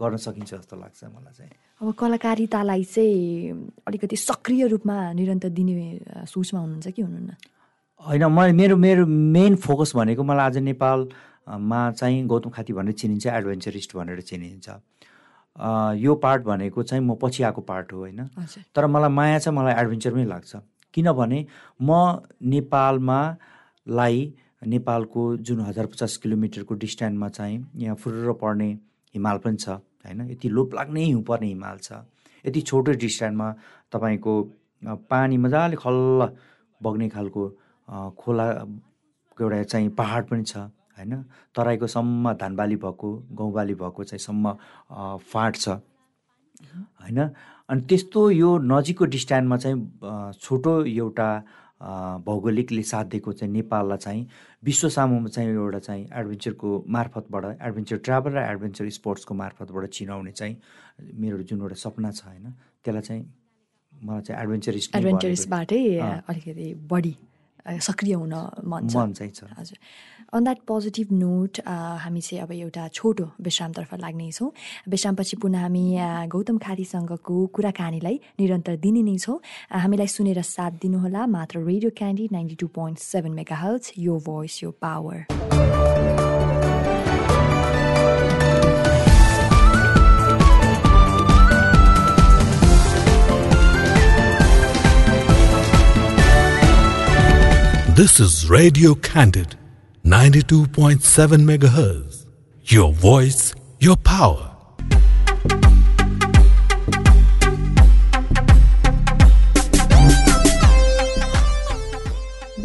[0.00, 1.52] गर्न सकिन्छ जस्तो लाग्छ मलाई चाहिँ।
[1.82, 7.30] अब कलाकारितालाई चाहिँ अलिकति सक्रिय रूपमा निरन्तर दिने सोचमा हुनुहुन्छ कि हुनुहुन्न?
[8.02, 13.26] होइन म मेरो मेरो मेन फोकस भनेको मलाई आज नेपालमा चाहिँ गौतम खाती भनेर चिनिन्छ
[13.26, 14.68] एडभेन्चरिस्ट भनेर चिनिन्छ।
[15.98, 18.28] यो पार्ट भनेको चाहिँ म पछि आएको पार्ट हो होइन?
[18.74, 20.56] तर मलाई माया चाहिँ मलाई एडभेन्चरमै लाग्छ।
[20.94, 21.44] किनभने
[21.82, 23.20] म नेपालमा
[23.86, 24.32] लाई
[24.66, 28.68] नेपालको जुन हजार पचास किलोमिटरको डिस्टेन्समा चाहिँ यहाँ फुरुर पर्ने
[29.14, 30.30] हिमाल पनि छ होइन?
[30.30, 31.92] यति लोप लाग्ने हिउँ पर्ने हिमाल छ।
[32.44, 33.52] यति छोटो डिस्टेन्समा
[33.92, 34.42] तपाईँको
[35.10, 36.28] पानी मजाले खल्ल
[36.80, 37.48] बग्ने खालको
[38.18, 41.22] खोलाको एउटा चाहिँ पहाड पनि छ। होइन?
[41.56, 44.56] तराईको सम्म धानबाली भएको गहुँबाली भएको चाहिँ सम्म
[45.32, 45.68] फाँट छ।
[47.02, 47.18] होइन?
[47.68, 51.28] अनि त्यस्तो यो नजिकको डिस्ट्यान्डमा चाहिँ छोटो एउटा
[52.26, 54.26] भौगोलिकले साथ दिएको चाहिँ नेपाललाई चाहिँ
[54.64, 60.56] विश्व सामुमा चाहिँ एउटा चाहिँ एडभेन्चरको मार्फतबाट एडभेन्चर ट्राभल र एडभेन्चर स्पोर्ट्सको मार्फतबाट चिनाउने चाहिँ
[61.20, 62.54] मेरो जुन एउटा सपना छ होइन?
[62.84, 63.24] त्यसलाई चाहिँ
[63.92, 67.16] मलाई चाहिँ एडभेन्चरिस्ट एडभेन्चरिसबाटै अलिकति बढी।
[67.66, 68.96] सक्रिय हुन मन छ।
[69.58, 69.78] हजुर।
[70.34, 71.60] अन द्याट पोजिटिभ नोट
[72.02, 74.50] हामी चाहिँ अब एउटा छोटो विश्रामतर्फ लाग्नेछौँ
[74.90, 75.84] विश्रामपछि पुनः हामी
[76.28, 79.38] गौतम खारीसँगको कुराकानीलाई निरन्तर दिने नै छौँ।
[79.70, 84.62] हामीलाई सुनेर साथ दिनुहोला मात्र radio candy ninety two point seven mega hertz यो भोइस
[84.62, 85.85] यो power.
[97.96, 99.56] This is Radio Candid,
[100.04, 101.00] 92.7
[101.56, 102.26] MHz.
[102.64, 104.55] Your voice, your power.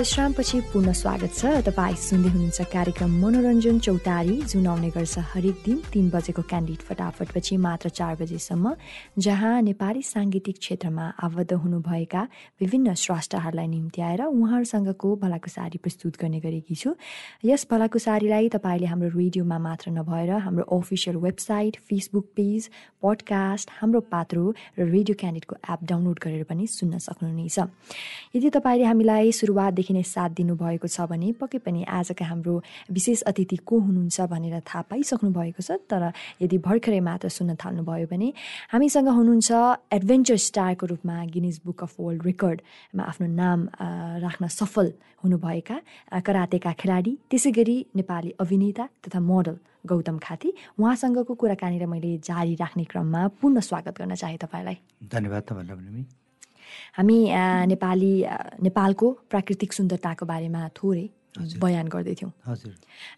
[0.02, 5.78] विश्रामपछि पुनः स्वागत छ। तपाईँ सुन्दै हुनुहुन्छ कार्यक्रम मनोरञ्जन चौतारी जुन आउने गर्छ हरेक दिन
[5.94, 8.74] तिन बजेको क्यान्डिड फटाफटपछि मात्र चार बजेसम्म
[9.22, 12.22] जहाँ नेपाली साङ्गीतिक क्षेत्रमा आबद्ध हुनुभएका
[12.62, 13.70] विभिन्न स्रष्टाहरूलाई
[14.02, 16.96] आएर उहाँहरूसँगको भलाकुसारी प्रस्तुत गर्ने गरेकी छु।
[17.46, 22.70] यस भलाकुसारीलाई तपाईँले हाम्रो रेडियोमा मात्र नभएर हाम्रो official website Facebook page
[23.06, 27.60] podcast हाम्रो पात्रो र रेडियो क्यान्डिडको एप डाउनलोड गरेर पनि सुन्न सक्नुहुनेछ।
[28.36, 32.56] यदि तपाईँले हामीलाई सुरुवातदेखि सुरुदेखि नै साथ दिनुभएको छ भने पक्कै पनि आजका हाम्रो
[32.90, 38.08] विशेष अतिथि को हुनुहुन्छ भनेर थाहा पाइसक्नु भएको छ। तर यदि भर्खरै मात्र सुन्न थाल्नुभयो
[38.08, 38.30] भने
[38.72, 39.52] हामीसँग हुनुहुन्छ
[39.92, 43.60] एडभेन्चर स्टारको रूपमा गिनिज बुक अफ वर्ल्ड रेकर्डमा आफ्नो नाम
[44.26, 44.88] राख्न सफल
[45.24, 45.78] हुनुभएका
[46.22, 50.50] करातेका खेलाडी त्यसै गरी नेपाली अभिनेता तथा मोडल गौतम खाती
[50.80, 54.78] उहाँसँगको कुराकानीलाई मैले जारी राख्ने क्रममा पुनः स्वागत गर्न चाहे तपाईँलाई।
[55.10, 56.06] धन्यवाद तपाईँलाई
[56.98, 57.18] हामी
[57.72, 58.14] नेपाली
[58.68, 62.74] नेपालको प्राकृतिक सुन्दरताको बारेमा थोरै बयान गर्दैथ्यौँ हजुर।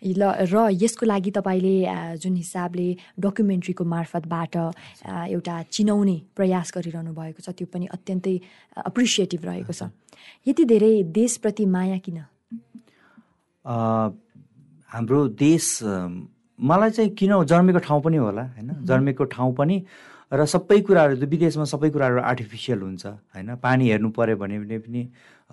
[0.06, 1.76] ल र यसको लागि तपाईँले
[2.22, 4.56] जुन हिसाबले डकुमेन्ट्रीको मार्फतबाट
[5.34, 8.36] एउटा चिनाउने प्रयास गरिरहनु भएको छ त्यो पनि अत्यन्तै
[8.86, 9.90] अप्रिसिएटिभ रहेको छ।
[10.46, 12.18] यति धेरै देशप्रति माया किन?
[14.94, 15.66] हाम्रो देश
[16.60, 18.70] मलाई चाहिँ किन जन्मेको ठाउँ पनि होला होइन?
[18.86, 19.78] जन्मेको ठाउँ पनि
[20.34, 23.56] र सबै कुराहरू विदेशमा सबै कुराहरू आर्टिफिसियल हुन्छ होइन?
[23.62, 25.02] पानी हेर्नु पऱ्यो भने पनि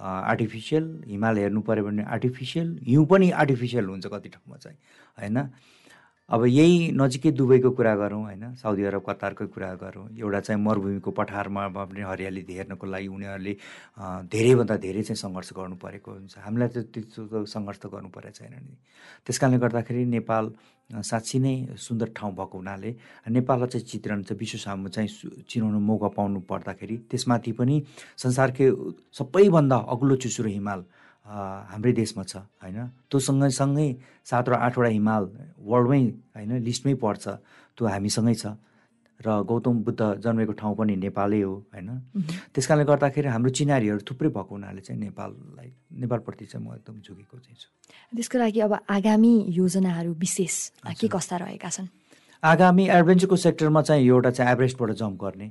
[0.01, 4.79] आर्टिफिसियल हिमाल हेर्नु पऱ्यो भने आर्टिफिसियल हिउँ पनि आर्टिफिसियल हुन्छ कति ठाउँमा चाहिँ
[5.21, 5.39] होइन?
[6.31, 8.55] अब यही नजिकै दुबईको कुरा गरौँ होइन?
[8.63, 13.55] साउदी अरब कतारकै कुरा गरौँ एउटा चाहिँ मरुभूमिको पठारमा पनि हरियाली हेर्नको लागि उनीहरूले
[14.33, 18.55] धेरैभन्दा धेरै चाहिँ सङ्घर्ष गर्नु परेको हुन्छ। हामीलाई त त्यस्तो सङ्घर्ष त गर्नु परेको छैन
[18.63, 18.75] नि।
[19.27, 20.45] त्यस कारणले गर्दाखेरि नेपाल
[20.91, 22.91] साँच्ची नै सुन्दर ठाउँ भएको हुनाले
[23.31, 25.09] नेपाललाई चाहिँ चित्रण चाहिँ विश्व सामु चाहिँ
[25.49, 27.77] चिनाउनु मौका पाउनु पर्दाखेरि त्यसमाथि पनि
[28.19, 28.67] संसारकै
[29.15, 30.81] सबैभन्दा अग्लो चुचुरो हिमाल
[31.27, 32.79] हाम्रै देशमा छ होइन?
[33.07, 33.89] त्यो सँगै
[34.27, 35.23] सात र आठवटा हिमाल
[35.63, 36.03] वर्ल्डमै
[36.35, 37.25] होइन लिस्टमै पर्छ
[37.79, 38.45] त्यो हामीसँगै छ।
[39.21, 41.89] र गौतम बुद्ध जन्मेको ठाउँ पनि नेपालै हो होइन?
[42.57, 47.37] त्यस कारणले गर्दाखेरि हाम्रो चिनारीहरू थुप्रै भएको हुनाले चाहिँ नेपाललाई नेपालप्रति चाहिँ म एकदम झुकेको
[47.39, 47.69] चाहिँ छु।
[48.17, 50.57] त्यसको लागि अब आगामी योजनाहरू विशेष
[50.97, 51.89] के कस्ता रहेका छन्?
[52.43, 55.49] आगामी एडभेन्चरको सेक्टरमा चाहिँ एउटा चाहिँ एभरेस्टबाट जम्प गर्ने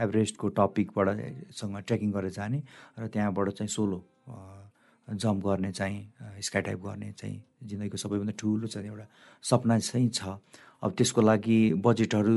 [0.00, 1.08] एभरेस्टको टपिकबाट
[1.52, 2.58] सँग ट्रेकिङ गरेर जाने
[2.98, 3.98] र त्यहाँबाट चाहिँ सोलो
[5.08, 7.36] जम्प गर्ने चाहिँ स्काई टाइप गर्ने चाहिँ
[7.68, 9.06] जिन्दगीको सबैभन्दा ठुलो चाहिँ एउटा
[9.44, 10.40] सपना चाहिँ छ।
[10.82, 12.36] अब त्यसको लागि बजेटहरू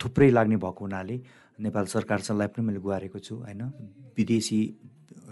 [0.00, 1.16] थुप्रै लाग्ने भएको हुनाले
[1.64, 3.62] नेपाल सरकारसँगलाई पनि मैले गुहारेको छु होइन?
[4.16, 4.60] विदेशी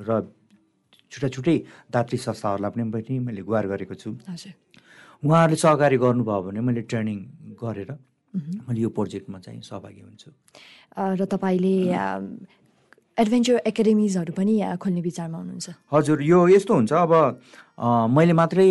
[0.09, 0.11] र
[1.13, 1.57] छुट्टा छुट्टै
[1.93, 4.11] दात्री संस्थाहरूलाई पनि मैले गुहार गरेको छु।
[5.25, 7.19] उहाँहरूले सहकारी गर्नुभयो भने मैले ट्रेनिङ
[7.57, 7.91] गरेर
[8.69, 10.31] मैले यो प्रोजेक्टमा चाहिँ सहभागी हुन्छु।
[11.19, 11.75] र तपाईँले
[13.19, 17.13] एडभेन्चर एकाडेमिजहरू पनि खोल्ने विचारमा हुनुहुन्छ। हजुर यो यस्तो हुन्छ अब
[18.15, 18.69] मैले मात्रै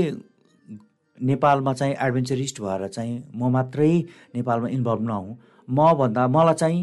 [1.21, 3.91] नेपालमा चाहिँ एडभेन्चरिस्ट भएर चाहिँ म मात्रै
[4.35, 6.79] नेपालमा इन्भल्भ नहुँ। म भन्दा मलाई चाहिँ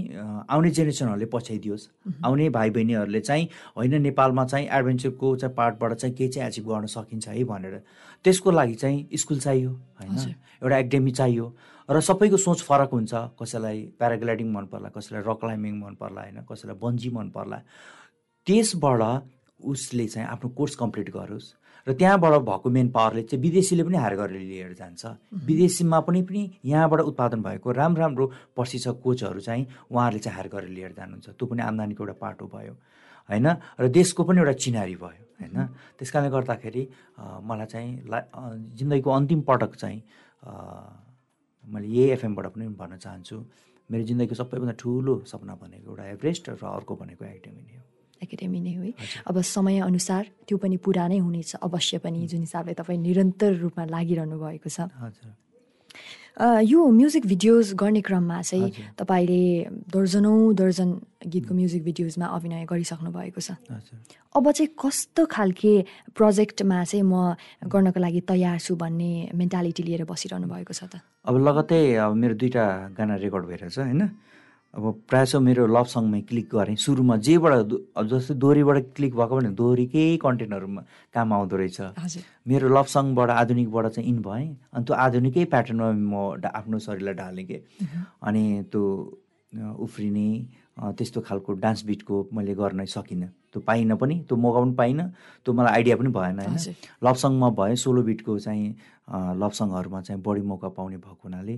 [0.51, 1.88] आउने जेनेरेसनहरूले पछ्याइदियोस्।
[2.25, 6.87] आउने भाइ बहिनीहरूले चाहिँ होइन नेपालमा चाहिँ एडभेन्चरको चाहिँ पार्टबाट चाहिँ केही चाहिँ एचिभ गर्न
[6.87, 7.81] सकिन्छ है भनेर।
[8.25, 10.35] त्यसको लागि चाहिँ स्कुल चाहियो होइन?
[10.62, 11.47] एउटा एकाडेमी चाहियो।
[11.88, 16.38] र सबैको सोच फरक हुन्छ। कसैलाई प्याराग्लाइडिङ मन पर्ला कसैलाई रक क्लाइम्बिङ मन पर्ला होइन?
[16.44, 17.59] कसैलाई बन्जी मन पर्ला।
[18.47, 19.01] त्यसबाट
[19.64, 21.55] उसले चाहिँ आफ्नो कोर्स कम्प्लिट गरोस्।
[21.87, 25.03] र त्यहाँबाट भएको मेन पावरले चाहिँ विदेशीले पनि हायर गरेर लिएर जान्छ।
[25.44, 30.70] विदेशीमा पनि पनि यहाँबाट उत्पादन भएको राम्रो राम्रो प्रशिक्षक कोचहरू चाहिँ उहाँहरूले चाहिँ हायर गरेर
[30.73, 32.75] लिएर जानुहुन्छ। त्यो पनि आम्दानीको एउटा पाटो भयो
[33.29, 33.47] होइन?
[33.81, 35.57] र देशको पनि एउटा चिनारी भयो होइन?
[36.01, 36.83] त्यस कारणले गर्दाखेरि
[37.44, 38.18] मलाई चाहिँ ला
[38.81, 40.01] जिन्दगीको अन्तिम पटक चाहिँ
[41.64, 43.37] मैले यही एफएमबाट पनि भन्न चाहन्छु।
[43.90, 47.84] मेरो जिन्दगीको सबैभन्दा ठुलो सपना भनेको एउटा एभरेस्ट र अर्को भनेको एकाडेमी नै हो
[48.25, 48.85] एकाडेमी नै हो
[49.29, 54.37] अब समयअनुसार त्यो पनि पुरा नै हुनेछ। अवश्य पनि जुन हिसाबले तपाईँ निरन्तर रूपमा लागिरहनु
[54.41, 54.91] भएको छ।
[56.67, 60.89] यो म्युजिक भिडियोज गर्ने क्रममा चाहिँ तपाईँले दर्जनौँ दर्जन
[61.23, 63.55] गीतको म्युजिक भिडियोजमा अभिनय गरिसक्नु भएको छ।
[64.35, 65.75] अब चाहिँ कस्तो खालके
[66.11, 67.39] प्रोजेक्टमा चाहिँ म
[67.71, 71.07] गर्नको लागि तयार छु भन्ने मेन्टालिटी लिएर बसिरहनु भएको छ त?
[71.23, 74.03] अब लगतै अब मेरो दुइटा गाना रेकर्ड भइरहेछ होइन?
[74.75, 77.53] अब प्रायः मेरो लभ सङमै क्लिक गरेँ। सुरुमा जेबाट
[78.11, 80.83] जस्तै दोहोरीबाट क्लिक भएको भने दोहोरीकै कन्टेन्टहरूमा
[81.15, 81.79] काम आउँदो रहेछ।
[82.47, 86.15] मेरो लभ सङबाट आधुनिकबाट चाहिँ इन भएँ। अनि त्यो आधुनिकै प्याटर्नमा म
[86.51, 87.59] आफ्नो शरीरलाई ढालेँ कि
[88.23, 88.83] अनि त्यो
[89.79, 90.29] उफ्रिने
[90.99, 95.07] त्यस्तो खालको डान्स बिटको मैले गर्न सकिनँ। त्यो पाइनँ पनि त्यो मौका पनि पाइनँ
[95.47, 98.67] त्यो मलाई आइडिया पनि भएन होइन। लभ सङमा भए सोलो बिटको चाहिँ
[99.39, 101.55] लभ सङहरूमा चाहिँ बढी मौका पाउने भएको हुनाले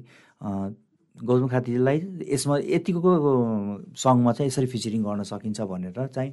[1.25, 1.99] गौतम खातीलाई
[2.29, 3.11] यसमा यतिको
[3.97, 6.31] सङमा चाहिँ यसरी फिचरिङ गर्न सकिन्छ भनेर चाहिँ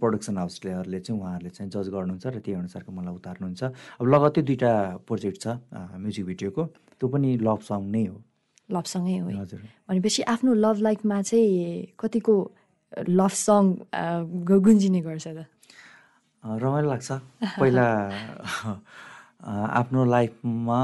[0.00, 3.62] प्रडक्सन हाउसलेहरूले चाहिँ उहाँहरूले चाहिँ जज गर्नुहुन्छ र त्यही अनुसारको मलाई उतार्नुहुन्छ।
[4.00, 4.72] अब लगत्तै दुइटा
[5.06, 5.46] प्रोजेक्ट छ
[6.00, 6.62] म्युजिक भिडियोको
[6.96, 8.16] त्यो पनि लभ सङ नै हो।
[8.72, 12.34] लभ सङै हो। हजुर। भनेपछि आफ्नो लभ लाइफमा चाहिँ कतिको
[13.20, 13.62] लभ सङ
[14.48, 15.38] गुन्जिने गर्छ त?
[16.42, 17.10] रमाइलो लाग्छ।
[17.60, 17.86] पहिला
[19.40, 20.80] आफ्नो लाइफमा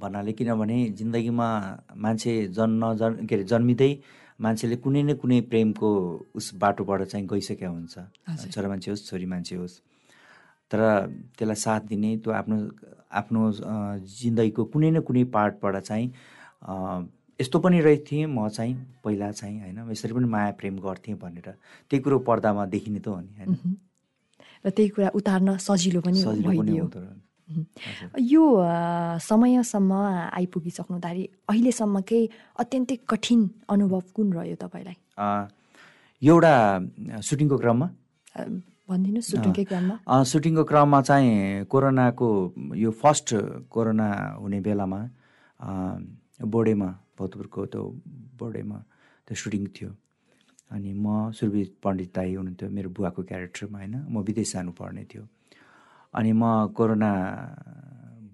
[0.00, 1.48] भन्नाले किनभने जिन्दगीमा
[1.96, 3.92] मान्छे जन्म जन् के अरे जन्मिँदै
[4.40, 5.88] मान्छेले कुनै न कुनै प्रेमको
[6.36, 7.94] उस बाटोबाट चाहिँ गइसकेका हुन्छ।
[8.52, 9.80] छोरा मान्छे होस् छोरी मान्छे होस्।
[10.70, 10.80] तर
[11.38, 12.56] त्यसलाई साथ दिने त्यो आफ्नो
[13.20, 13.40] आफ्नो
[14.20, 16.06] जिन्दगीको कुनै न कुनै पार्टबाट चाहिँ
[17.40, 19.90] यस्तो पनि रहेको थिएँ म चाहिँ पहिला चाहिँ होइन?
[19.90, 21.48] यसरी पनि माया प्रेम गर्थेँ भनेर।
[21.90, 23.76] त्यही कुरो पर्दामा देखिने त हो नि होइन।
[24.66, 26.74] र त्यही कुरा उतार्न सजिलो पनि सजिलो पनि
[28.32, 28.42] यो
[29.28, 29.92] समयसम्म
[30.38, 32.22] आइपुगिसक्नुहुँदाखेरि अहिलेसम्मकै
[32.62, 33.40] अत्यन्तै कठिन
[33.72, 34.96] अनुभव कुन रह्यो तपाईँलाई?
[36.22, 36.52] एउटा
[37.28, 37.86] सुटिङको क्रममा।
[38.88, 39.94] भनिदिनुहोस् सुटिङकै क्रममा।
[40.32, 42.28] सुटिङको क्रममा चाहिँ कोरोनाको
[42.84, 43.28] यो फर्स्ट
[43.72, 44.08] कोरोना
[44.40, 45.00] हुने बेलामा
[45.60, 45.70] अ,
[46.52, 47.82] बोर्डेमा भौतपुरको त्यो
[48.40, 48.78] बोर्डेमा
[49.28, 49.90] त्यो सुटिङ थियो।
[50.74, 55.22] अनि म सुरवीर पण्डित दाई हुनुहुन्थ्यो मेरो बुवाको क्यारेक्टरमा होइन म विदेश जानुपर्ने थियो।
[56.14, 56.42] अनि म
[56.76, 57.10] कोरोना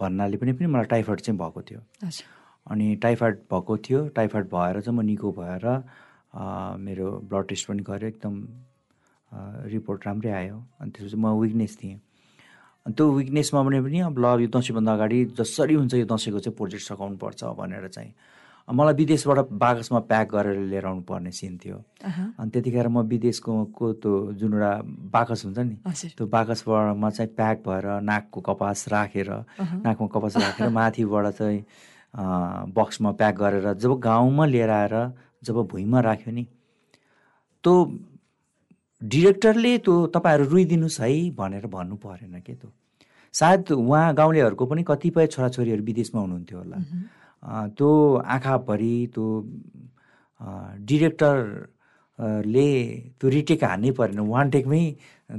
[0.00, 1.80] भन्नाले पनि पनि मलाई टाइफाइड चाहिँ भएको थियो।
[2.70, 5.64] अनि टाइफाइड भएको थियो। टाइफाइड भएर चाहिँ म निको भएर
[6.86, 8.34] मेरो ब्लड टेस्ट पनि गरेँ। एकदम
[9.72, 11.98] रिपोर्ट राम्रै आयो। अनि त्यसपछि म विकनेस थिएँ।
[12.86, 16.56] अनि त्यो विकनेसमा भने पनि अब ल यो दसैँभन्दा अगाडि जसरी हुन्छ यो दसैँको चाहिँ
[16.56, 18.12] प्रोजेक्ट सघाउनु पर्छ भनेर चाहिँ
[18.70, 21.76] मलाई विदेशबाट बाकसमा प्याक गरेर लिएर आउनु पर्ने सिन थियो
[22.38, 24.72] अनि त्यतिखेर म विदेशको को त्यो जुन एउटा
[25.14, 25.76] बाकस हुन्छ नि
[26.16, 29.30] त्यो बाकसबाट म चाहिँ प्याक भएर नाकको कपास राखेर
[29.84, 31.58] नाकमा कपास राखेर माथिबाट चाहिँ
[32.74, 34.94] बक्समा प्याक गरेर जब गाउँमा लिएर आएर
[35.44, 36.44] जब भुइँमा राख्यो नि
[37.64, 37.74] त्यो
[39.02, 42.70] डिरेक्टरले त्यो तपाईँहरू रुइदिनुहोस् है भनेर भन्नु परेन के त्यो।
[43.34, 46.76] सायद उहाँ गाउँलेहरूको पनि कतिपय छोराछोरीहरू विदेशमा हुनुहुन्थ्यो होला।
[47.76, 47.90] त्यो
[48.34, 49.26] आँखाभरि त्यो
[50.88, 52.68] डिरेक्टरले
[53.20, 54.82] त्यो रिटेक हान्नै परेन। वान टेकमै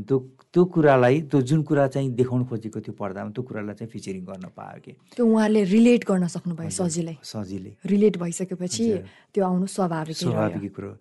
[0.07, 0.17] त्यो
[0.53, 4.45] त्यो कुरालाई त्यो जुन कुरा चाहिँ देखाउनु खोजेको थियो पर्दामा त्यो कुरालाई चाहिँ फिचरिङ गर्न
[4.51, 8.85] पायो कि। त्यो उहाँले रिलेट गर्न सक्नुभयो सजिलै। सजिलै। रिलेट भइसकेपछि
[9.31, 10.91] त्यो आउनु स्वाभाविकै स्वाभाविक कुरो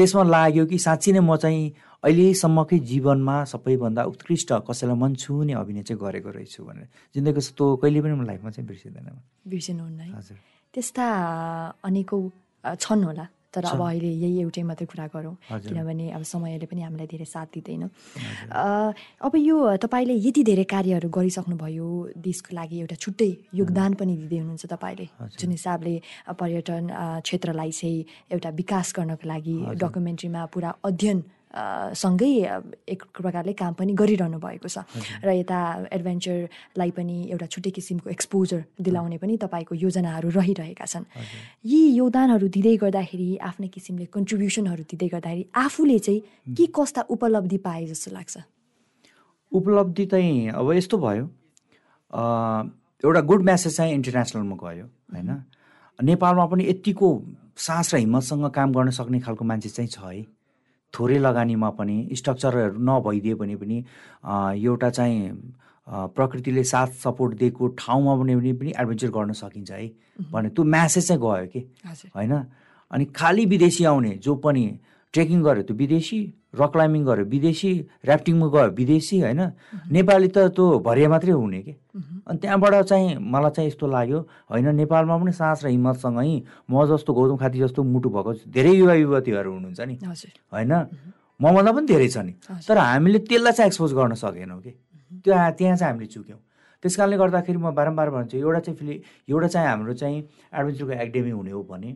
[0.00, 1.64] त्यसमा लाग्यो कि साँच्ची नै म चाहिँ
[2.06, 8.00] अहिलेसम्मकै जीवनमा सबैभन्दा उत्कृष्ट कसैलाई मन छुने अभिनय चाहिँ गरेको रहेछु भनेर। जिन्दगीको त्यो कहिले
[8.00, 9.08] पनि म लाइफमा चाहिँ बिर्सिँदैन।
[9.44, 10.36] बिर्सिनुहुन्न है।
[10.72, 11.04] त्यस्ता
[11.84, 12.24] अनेकौँ
[12.80, 15.34] छन् होला। तर अब अहिले यही एउटै मात्रै कुरा गरौँ।
[15.66, 17.82] किनभने अब समयले पनि हामीलाई धेरै साथ दिँदैन।
[19.20, 21.88] अब यो तपाईँले यति धेरै कार्यहरू गरिसक्नुभयो
[22.26, 25.06] देशको लागि एउटा छुट्टै योगदान पनि दिँदै हुनुहुन्छ तपाईँले।
[25.38, 25.94] जुन हिसाबले
[26.40, 26.82] पर्यटन
[27.24, 31.18] क्षेत्रलाई चाहिँ एउटा विकास गर्नको लागि डकुमेन्ट्रीमा पुरा अध्ययन
[31.56, 32.32] सँगै
[32.84, 34.84] एक प्रकारले काम पनि गरिरहनु भएको छ।
[35.24, 41.04] र यता एडभेन्चरलाई पनि एउटा छुट्टै किसिमको एक्सपोजर दिलाउने पनि तपाईँको योजनाहरू रहिरहेका छन्।
[41.64, 46.20] यी योगदानहरू दिँदै गर्दाखेरि आफ्नै किसिमले कन्ट्रिब्युसनहरू दिँदै गर्दाखेरि आफूले चाहिँ
[46.52, 48.34] के कस्ता उपलब्धि पाए जस्तो लाग्छ?
[49.52, 51.24] उपलब्धि चाहिँ अब यस्तो भयो।
[53.04, 55.30] एउटा गुड म्यासेज चाहिँ इन्टरनेसनलमा गयो होइन?
[55.98, 57.08] नेपालमा पनि यत्तिको
[57.56, 60.35] साहस र हिम्मतसँग काम गर्न सक्ने खालको मान्छे चाहिँ छ है।
[60.94, 63.76] थोरै लगानीमा पनि स्ट्रक्चरहरू नभइदिए भने पनि
[64.64, 65.30] एउटा चाहिँ
[65.86, 69.86] प्रकृतिले साथ सपोर्ट दिएको ठाउँमा भने पनि एडभेन्चर गर्न सकिन्छ है
[70.32, 71.60] भने त्यो म्यासेज चाहिँ गयो कि?
[72.16, 72.32] होइन?
[72.90, 74.64] अनि खालि विदेशी आउने जो पनि
[75.14, 76.18] ट्रेकिङ गर्यो त्यो विदेशी
[76.60, 77.70] रक क्लाइम्बिङ गर्यो विदेशी
[78.04, 79.40] ऱ्याफ्टिङमा गयो विदेशी होइन?
[79.92, 81.72] नेपाली त त्यो भरिया मात्रै हुने कि?
[82.28, 84.18] अनि त्यहाँबाट चाहिँ मलाई चाहिँ यस्तो लाग्यो
[84.50, 88.94] होइन नेपालमा पनि साहस र हिम्मतसँगै म जस्तो गौतम खाती जस्तो मुटु भएको धेरै युवा
[88.94, 89.94] युवतीहरू हुनुहुन्छ नि।
[90.52, 90.72] होइन?
[91.40, 92.32] मभन्दा पनि धेरै छ नि।
[92.68, 94.72] तर हामीले त्यसलाई चाहिँ एक्सपोज गर्न सकेनौँ कि?
[95.24, 96.40] त्यो त्यहाँ चाहिँ हामीले चुक्यौँ।
[96.82, 98.94] त्यस कारणले गर्दाखेरि म बारम्बार भन्छु एउटा चाहिँ फिलि
[99.28, 100.18] एउटा चाहिँ हाम्रो चाहिँ
[100.54, 101.90] एडभेन्चरको एकाडेमी हुने हो भने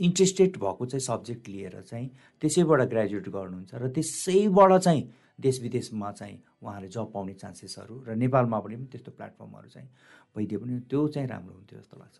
[0.00, 2.08] इन्ट्रेस्टेड भएको चाहिँ सब्जेक्ट लिएर चाहिँ
[2.40, 5.02] त्यसैबाट ग्रेजुएट गर्नुहुन्छ र त्यसैबाट चाहिँ
[5.40, 9.88] देश विदेशमा चाहिँ उहाँले जब पाउने चान्सेसहरू र नेपालमा पनि त्यस्तो प्लेटफर्महरू चाहिँ
[10.36, 12.16] भइदियो भने त्यो चाहिँ राम्रो हुन्थ्यो जस्तो लाग्छ।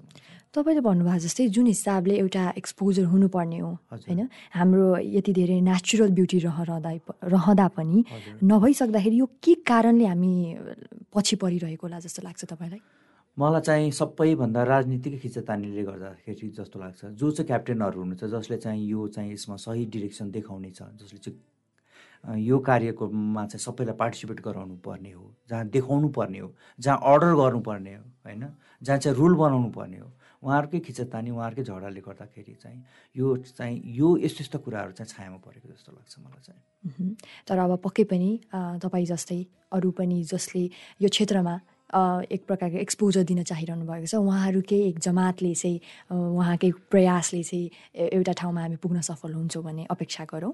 [0.54, 6.38] तपाईँले भन्नुभएको जस्तै जुन हिसाबले एउटा एक्सपोजर हुनुपर्ने हो। होइन हाम्रो यति धेरै नेचुरल ब्युटी
[6.38, 6.90] रहँदा
[7.24, 8.04] रहँदा पनि
[8.44, 10.32] नभइसक्दाखेरि यो के कारणले हामी
[11.14, 12.80] पछि परिरहेको होला जस्तो लाग्छ तपाईँलाई
[13.38, 19.06] मलाई चाहिँ सबैभन्दा राजनीतिक खिचतानीले गर्दाखेरि जस्तो लाग्छ। जो चाहिँ क्याप्टेनहरू हुनुहुन्छ जसले चाहिँ यो
[19.14, 21.38] चाहिँ यसमा सही डिरेक्सन देखाउने छ जसले चाहिँ
[22.42, 27.94] यो कार्यकोमा चाहिँ सबैलाई पार्टिसिपेट गराउनु पर्ने हो जहाँ देखाउनु पर्ने हो जहाँ अर्डर गर्नुपर्ने
[27.94, 28.44] हो होइन?
[28.82, 30.10] जहाँ चाहिँ रुल बनाउनु पर्ने हो
[30.42, 32.82] उहाँहरूकै खिचतानी उहाँहरूकै झगडाले गर्दाखेरि चाहिँ
[33.16, 37.14] यो चाहिँ यो यस्तो यस्तो कुराहरू चाहिँ छायामा परेको जस्तो लाग्छ मलाई चाहिँ।
[37.46, 38.30] तर अब पक्कै पनि
[38.82, 39.40] तपाईँ जस्तै
[39.72, 40.64] अरू पनि जसले
[41.02, 41.54] यो क्षेत्रमा
[41.88, 45.80] एक प्रकारको एक्सपोजर दिन चाहिरहनु भएको छ। उहाँहरूकै एक जमातले चाहिँ
[46.12, 50.52] उहाँकै प्रयासले चाहिँ एउटा ठाउँमा हामी पुग्न सफल हुन्छौँ भन्ने अपेक्षा गरौँ।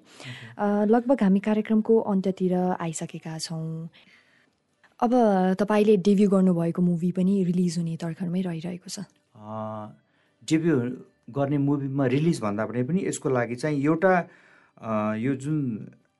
[0.87, 3.89] लगभग हामी कार्यक्रमको अन्त्यतिर आइसकेका छौँ।
[5.03, 5.13] अब
[5.59, 9.03] तपाईँले डेब्यू गर्नुभएको मुभी पनि रिलिज हुने तर्खरमै रहिरहेको छ।
[10.47, 10.75] डेब्यु
[11.35, 14.15] गर्ने मुभीमा रिलिज भन्दा पनि यसको लागि चाहिँ एउटा
[15.19, 15.59] यो जुन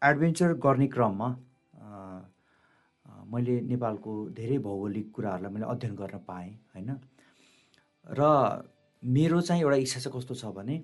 [0.03, 1.29] एडभेन्चर गर्ने क्रममा
[3.33, 6.91] मैले नेपालको धेरै भौगोलिक कुराहरूलाई मैले अध्ययन गर्न पाएँ होइन?
[8.07, 8.21] र
[9.03, 10.83] मेरो चाहिँ एउटा इच्छा चाहिँ कस्तो छ भने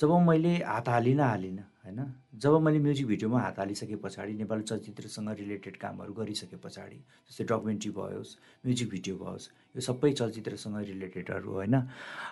[0.00, 2.00] जब मैले हात हालिनँ हालिनँ होइन?
[2.40, 6.96] जब मैले म्युजिक भिडियोमा हात हालिसके पछाडि नेपाली चलचित्रसँग रिलेटेड कामहरू गरिसके पछाडि
[7.28, 11.74] जस्तै डकुमेन्ट्री भयोस् म्युजिक भिडियो भयोस् यो सबै चलचित्रसँग रिलेटेडहरू होइन?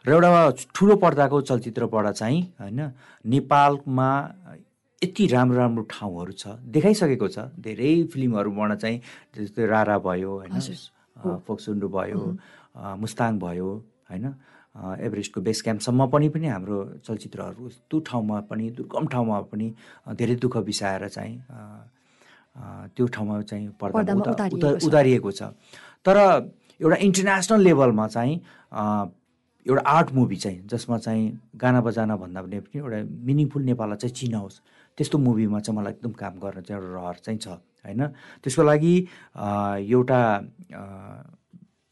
[0.06, 0.30] र एउटा
[0.74, 2.80] ठुलो पर्दाको चलचित्रबाट चाहिँ होइन?
[3.24, 4.10] नेपालमा
[5.02, 9.00] यति राम्रो राम्रो ठाउँहरू छ देखाइसकेको छ। धेरै फिल्महरूबाट चाहिँ
[9.36, 10.58] जस्तै रारा भयो होइन?
[11.46, 12.22] फोक्सुन्डु भयो
[12.98, 13.68] मुस्ताङ भयो
[14.10, 14.26] होइन?
[14.74, 19.66] एभरेस्टको बेस क्याम्पसम्म पनि पनि हाम्रो चलचित्रहरू त्यो ठाउँमा पनि दुर्गम ठाउँमा पनि
[20.18, 21.34] धेरै दुःख बिसाएर चाहिँ
[22.94, 24.12] त्यो ठाउँमा चाहिँ पर्दा
[24.82, 25.42] उतारिएको छ।
[26.02, 26.16] तर
[26.82, 28.34] एउटा इन्टरनेसनल लेभलमा चाहिँ
[29.66, 31.24] एउटा आर्ट मुभी चाहिँ जसमा चाहिँ
[31.54, 34.60] गाना बजाना भन्दा पनि एउटा मिनिङफुल नेपाललाई चाहिँ चिनाओस्।
[34.98, 37.48] त्यस्तो मुभीमा चाहिँ मलाई एकदम काम गर्न चाहिँ एउटा रहर चाहिँ छ
[37.86, 38.02] होइन?
[38.42, 38.94] त्यसको लागि
[39.94, 40.20] एउटा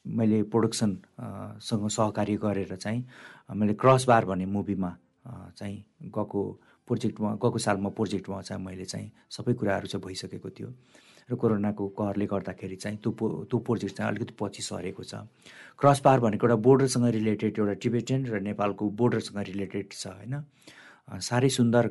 [0.05, 3.01] मैले प्रोडक्सनसँग सहकार्य गरेर चाहिँ
[3.55, 4.91] मैले क्रस बार भन्ने मुभीमा
[5.59, 6.43] चाहिँ गएको
[6.89, 10.71] प्रोजेक्टमा गएको सालमा प्रोजेक्टमा चाहिँ मैले चाहिँ सबै कुराहरू चाहिँ भइसकेको थियो।
[11.31, 13.11] र कोरोनाको कहरले गर्दाखेरि चाहिँ त्यो
[13.51, 15.27] त्यो प्रोजेक्ट चाहिँ अलिकति पछि सरेको छ।
[15.79, 20.35] क्रस बार भनेको एउटा बोर्डरसँग रिलेटेड एउटा टिबेटन र नेपालको बोर्डरसँग रिलेटेड छ होइन?
[21.09, 21.85] साह्रै सुन्दर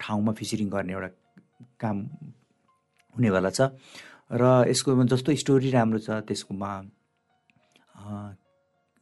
[0.00, 1.10] ठाउँमा फिसिरिङ गर्ने एउटा
[1.80, 1.96] काम
[3.14, 3.60] हुनेवाला छ।
[4.32, 6.70] र यसको जस्तो स्टोरी राम्रो छ त्यसकोमा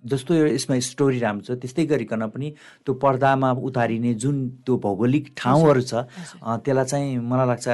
[0.02, 2.48] जस्तो यसमा स्टोरी राम्रो छ त्यस्तै गरिकन पनि
[2.82, 5.92] त्यो पर्दामा उतारिने जुन त्यो भौगोलिक ठाउँहरू छ
[6.64, 7.68] त्यसलाई चाहिँ मलाई लाग्छ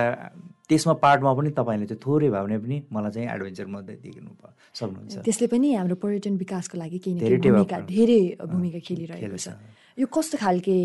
[0.66, 4.30] त्यसमा पार्टमा पनि तपाईँले चाहिँ थोरै भए भने पनि मलाई चाहिँ एडभेन्चर मध्ये दिनु
[4.74, 9.48] सक्नुहुन्छ। त्यसले पनि हाम्रो पर्यटन विकासको लागि केही भूमिका धेरै भूमिका खेलिरहेको छ।
[9.96, 10.76] यो कस्तो खालके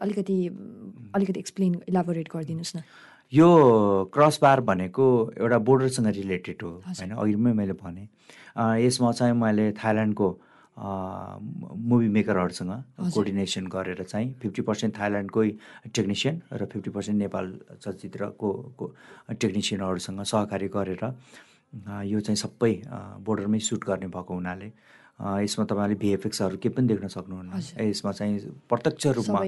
[0.00, 0.36] अलिकति
[1.14, 2.80] अलिकति एक्सप्लेन इलाबोरेट गरिदिनुहोस् न।
[3.32, 3.48] यो
[4.14, 5.04] क्रस बार भनेको
[5.36, 7.10] एउटा बोर्डरसँग रिलेटेड हो होइन?
[7.18, 8.02] अघिमै मैले भने।
[8.54, 10.28] यसमा चाहिँ मैले थाइल्यान्डको
[10.76, 12.72] मुभी मेकरहरूसँग
[13.14, 15.48] कोअर्डिनेसन गरेर चाहिँ फिफ्टी पर्सेन्ट थाइल्यान्डकै
[15.94, 17.44] टेक्निसियन र फिफ्टी पर्सेन्ट नेपाल
[17.82, 18.50] चलचित्रको
[19.30, 21.04] टेक्निसियनहरूसँग सहकारी गरेर
[22.10, 22.72] यो चाहिँ सबै
[23.22, 24.72] बोर्डरमै सुट गर्ने भएको हुनाले
[25.42, 27.52] यसमा तपाईँले भिएफएक्सहरू के पनि देख्न सक्नुहुन्न।
[27.86, 29.40] यसमा चाहिँ प्रत्यक्ष रूपमा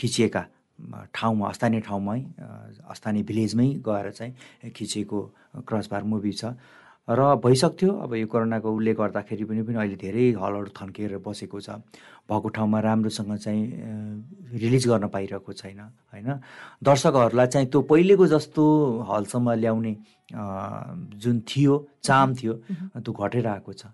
[0.00, 0.42] खिचिएका
[1.12, 2.20] ठाउँमा स्थानीय ठाउँमै
[2.96, 5.20] स्थानीय भिलेजमै गएर चाहिँ खिचेको
[5.68, 6.56] क्रसबार मुभी छ।
[7.08, 11.82] र भइसक्थ्यो। अब यो कोरोनाको उसले गर्दाखेरि पनि पनि अहिले धेरै हलहरू थन्किएर बसेको छ।
[12.28, 13.64] भएको ठाउँमा राम्रोसँग चाहिँ
[14.54, 15.80] रिलिज गर्न पाइरहेको छैन
[16.12, 16.28] होइन?
[16.78, 18.62] दर्शकहरूलाई चाहिँ त्यो पहिलेको जस्तो
[19.10, 19.92] हलसम्म ल्याउने
[21.18, 22.54] जुन थियो चाम थियो
[23.02, 23.90] त्यो घटेर आएको छ।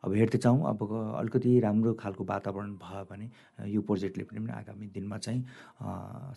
[0.00, 0.78] अब हेर्दैछौँ अब
[1.20, 3.26] अलिकति राम्रो खालको वातावरण भयो भने
[3.68, 5.42] यो प्रोजेक्टले पनि आगामी दिनमा चाहिँ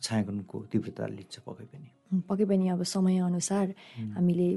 [0.04, 1.88] छायाङ्कनको तीव्रता लिन्छ पक्कै पनि।
[2.30, 3.66] पक्कै पनि अब समयअनुसार
[4.16, 4.48] हामीले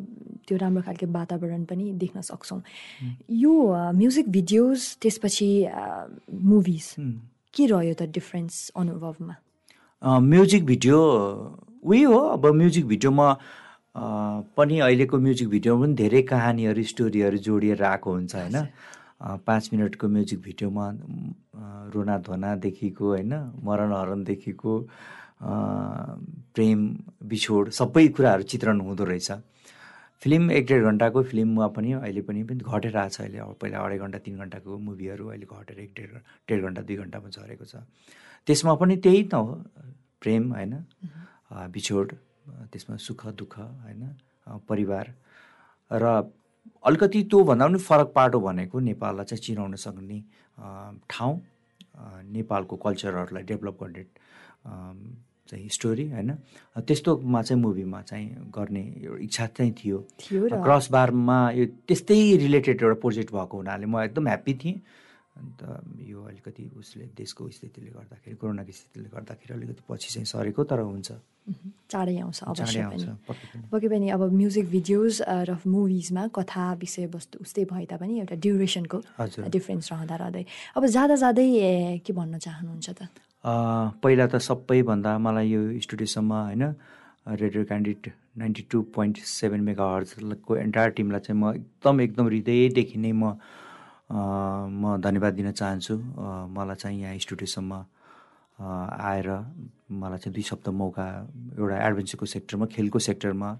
[0.47, 2.61] त्यो राम्रो खालको वातावरण पनि देख्न सक्छौँ।
[3.31, 3.53] यो
[3.97, 5.51] म्युजिक भिडियोज त्यसपछि
[6.53, 6.87] मुभिज
[7.55, 9.35] के रह्यो त डिफ्रेन्स अनुभवमा?
[10.03, 10.99] म्युजिक भिडियो
[11.83, 13.29] उही हो। अब म्युजिक भिडियोमा
[14.57, 18.57] पनि अहिलेको म्युजिक भिडियोमा पनि धेरै कहानीहरू स्टोरीहरू जोडिएर आएको हुन्छ होइन?
[19.17, 20.87] पाँच मिनटको म्युजिक भिडियोमा
[21.95, 23.33] रोना धोनादेखिको होइन?
[23.65, 24.73] मरण हरणदेखिको
[25.41, 26.80] प्रेम
[27.28, 29.30] बिछोड सबै कुराहरू चित्रण हुँदो रहेछ।
[30.22, 33.99] फिल्म एक डेढ घन्टाको फिल्ममा पनि अहिले पनि घटेर आएको छ अहिले। अब पहिला अढाई
[33.99, 36.11] घन्टा तिन घन्टाको मुभीहरू अहिले घटेर एक डेढ
[36.49, 37.84] डेढ घन्टा दुई घन्टामा झरेको छ।
[38.47, 39.55] त्यसमा पनि त्यही त हो।
[40.22, 40.72] प्रेम होइन?
[41.68, 42.09] बिछोड
[42.72, 44.03] त्यसमा सुख दुःख होइन?
[44.68, 45.07] परिवार।
[45.91, 46.05] र
[46.82, 50.18] अलिकति त्योभन्दा पनि फरक पाटो भनेको नेपाललाई चाहिँ चिनाउन सक्ने
[51.11, 51.34] ठाउँ
[52.32, 54.05] नेपालको कल्चरहरूलाई डेभलप गर्ने
[55.49, 56.30] चाहिँ स्टोरी होइन?
[56.76, 59.99] त्यस्तोमा चाहिँ मुभीमा चाहिँ गर्ने एउटा इच्छा चाहिँ थियो।
[60.66, 64.78] क्रस बारमा यो त्यस्तै रिलेटेड एउटा प्रोजेक्ट भएको हुनाले म एकदम ह्याप्पी थिएँ।
[65.36, 65.61] अन्त
[66.09, 71.12] यो अलिकति उसले देशको स्थितिले गर्दाखेरि कोरोनाको स्थितिले गर्दाखेरि अलिकति पछि चाहिँ सरेको तर हुन्छ।
[71.92, 73.05] चाँडै आउँछ अवश्य पनि।
[73.68, 78.99] पक्कै पनि। अब म्युजिक भिडियोज र मुभिजमा कथा विषयवस्तु उस्तै भए तापनि एउटा ड्युरेसनको
[79.53, 81.47] डिफ्रेन्स रहँदा रहँदै। अब जाँदा जाँदै
[82.01, 83.01] के भन्न चाहनुहुन्छ त?
[83.47, 86.62] पहिला त सबैभन्दा मलाई यो स्टुडियोसम्म होइन
[87.42, 92.99] radio candidate ninety two point seven mega हर्जको entire टिमलाई चाहिँ म एकदम एकदम हृदयदेखि
[92.99, 93.38] नै म
[94.11, 95.94] म धन्यवाद दिन चाहन्छु।
[96.59, 97.72] मलाई चाहिँ यहाँ स्टुडियोसम्म
[98.59, 99.28] आएर
[99.94, 101.07] मलाई चाहिँ दुई सप्ताह मौका
[101.59, 103.51] एउटा एडभेन्चरको सेक्टरमा खेलको सेक्टरमा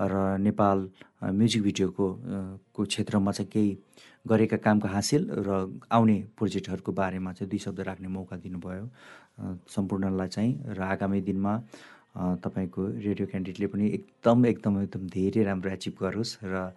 [0.00, 0.88] र नेपाल
[1.34, 2.06] म्युजिक भिडियोको
[2.74, 3.76] को क्षेत्रमा चाहिँ केही
[4.22, 5.50] गरेका कामको हासिल र
[5.90, 8.86] आउने प्रोजेक्टहरूको बारेमा चाहिँ दुई शब्द राख्ने मौका दिनुभयो।
[9.38, 11.56] सम्पूर्णलाई चाहिँ र आगामी दिनमा
[12.44, 16.72] तपाईँको रेडियो क्यान्डिडेटले पनि एकदम एकदम एकदम धेरै राम्रो एचिभ गरोस् र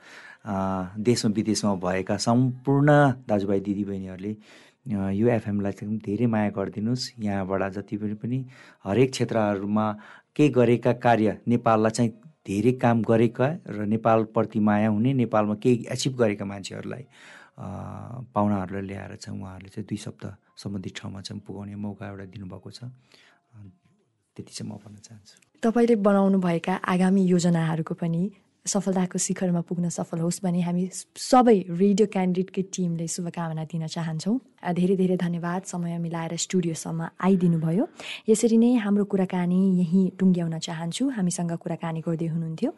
[0.99, 2.89] देशमा विदेशमा भएका सम्पूर्ण
[3.27, 4.35] दाजुभाइ दिदीबहिनीहरूले
[5.17, 8.37] यो एफएमलाई चाहिँ धेरै माया गरिदिनुहोस्। यहाँबाट जति पनि पनि
[8.85, 9.91] हरेक क्षेत्रहरूमा
[10.35, 12.11] केही गरेका कार्य नेपाललाई चाहिँ
[12.47, 17.05] धेरै काम गरेका र नेपालप्रति माया हुने नेपालमा केही एचिभ गरेका मान्छेहरूलाई
[17.59, 22.79] पाहुनाहरूलाई ल्याएर चाहिँ उहाँहरूले चाहिँ दुई सप्ताह सम्बन्धित ठाउँमा चाहिँ पुगाउने मौका एउटा दिनुभएको छ।
[24.35, 28.21] त्यति चाहिँ म भन्न चाहन्छु। तपाईँले बनाउनुभएका आगामी योजनाहरूको पनि
[28.65, 30.89] सफलताको शिखरमा पुग्न सफल होस् भने हामी
[31.21, 37.83] सबै रेडियो क्यान्डिडेटकै टिमले शुभकामना दिन चाहन्छौँ। धेरै धेरै धन्यवाद। समय मिलाएर स्टुडियोसम्म आइदिनु भयो
[38.29, 42.69] यसरी नै हाम्रो कुराकानी यहीँ टुङ्ग्याउन चाहन्छु। हामीसँग कुराकानी गर्दै हुनुहुन्थ्यो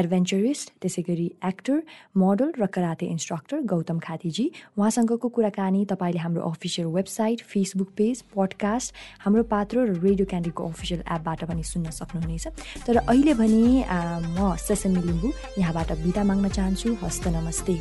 [0.00, 1.78] एडभेन्चरिस्ट त्यसै गरी एक्टर
[2.12, 8.88] मोडल र कराते इन्स्ट्रक्टर गौतम खातीजी। उहाँसँगको कुराकानी तपाईँले हाम्रो official website Facebook page podcast
[9.24, 12.44] हाम्रो पात्र र रेडियो क्यान्डिडको अफिसियल एपबाट पनि सुन्न सक्नुहुनेछ।
[12.84, 13.64] तर अहिले भने
[14.36, 17.74] म सेसमी लिम्बू यहाँबाट बिदा माग्न चाहन्छु। हस्त नमस्ते।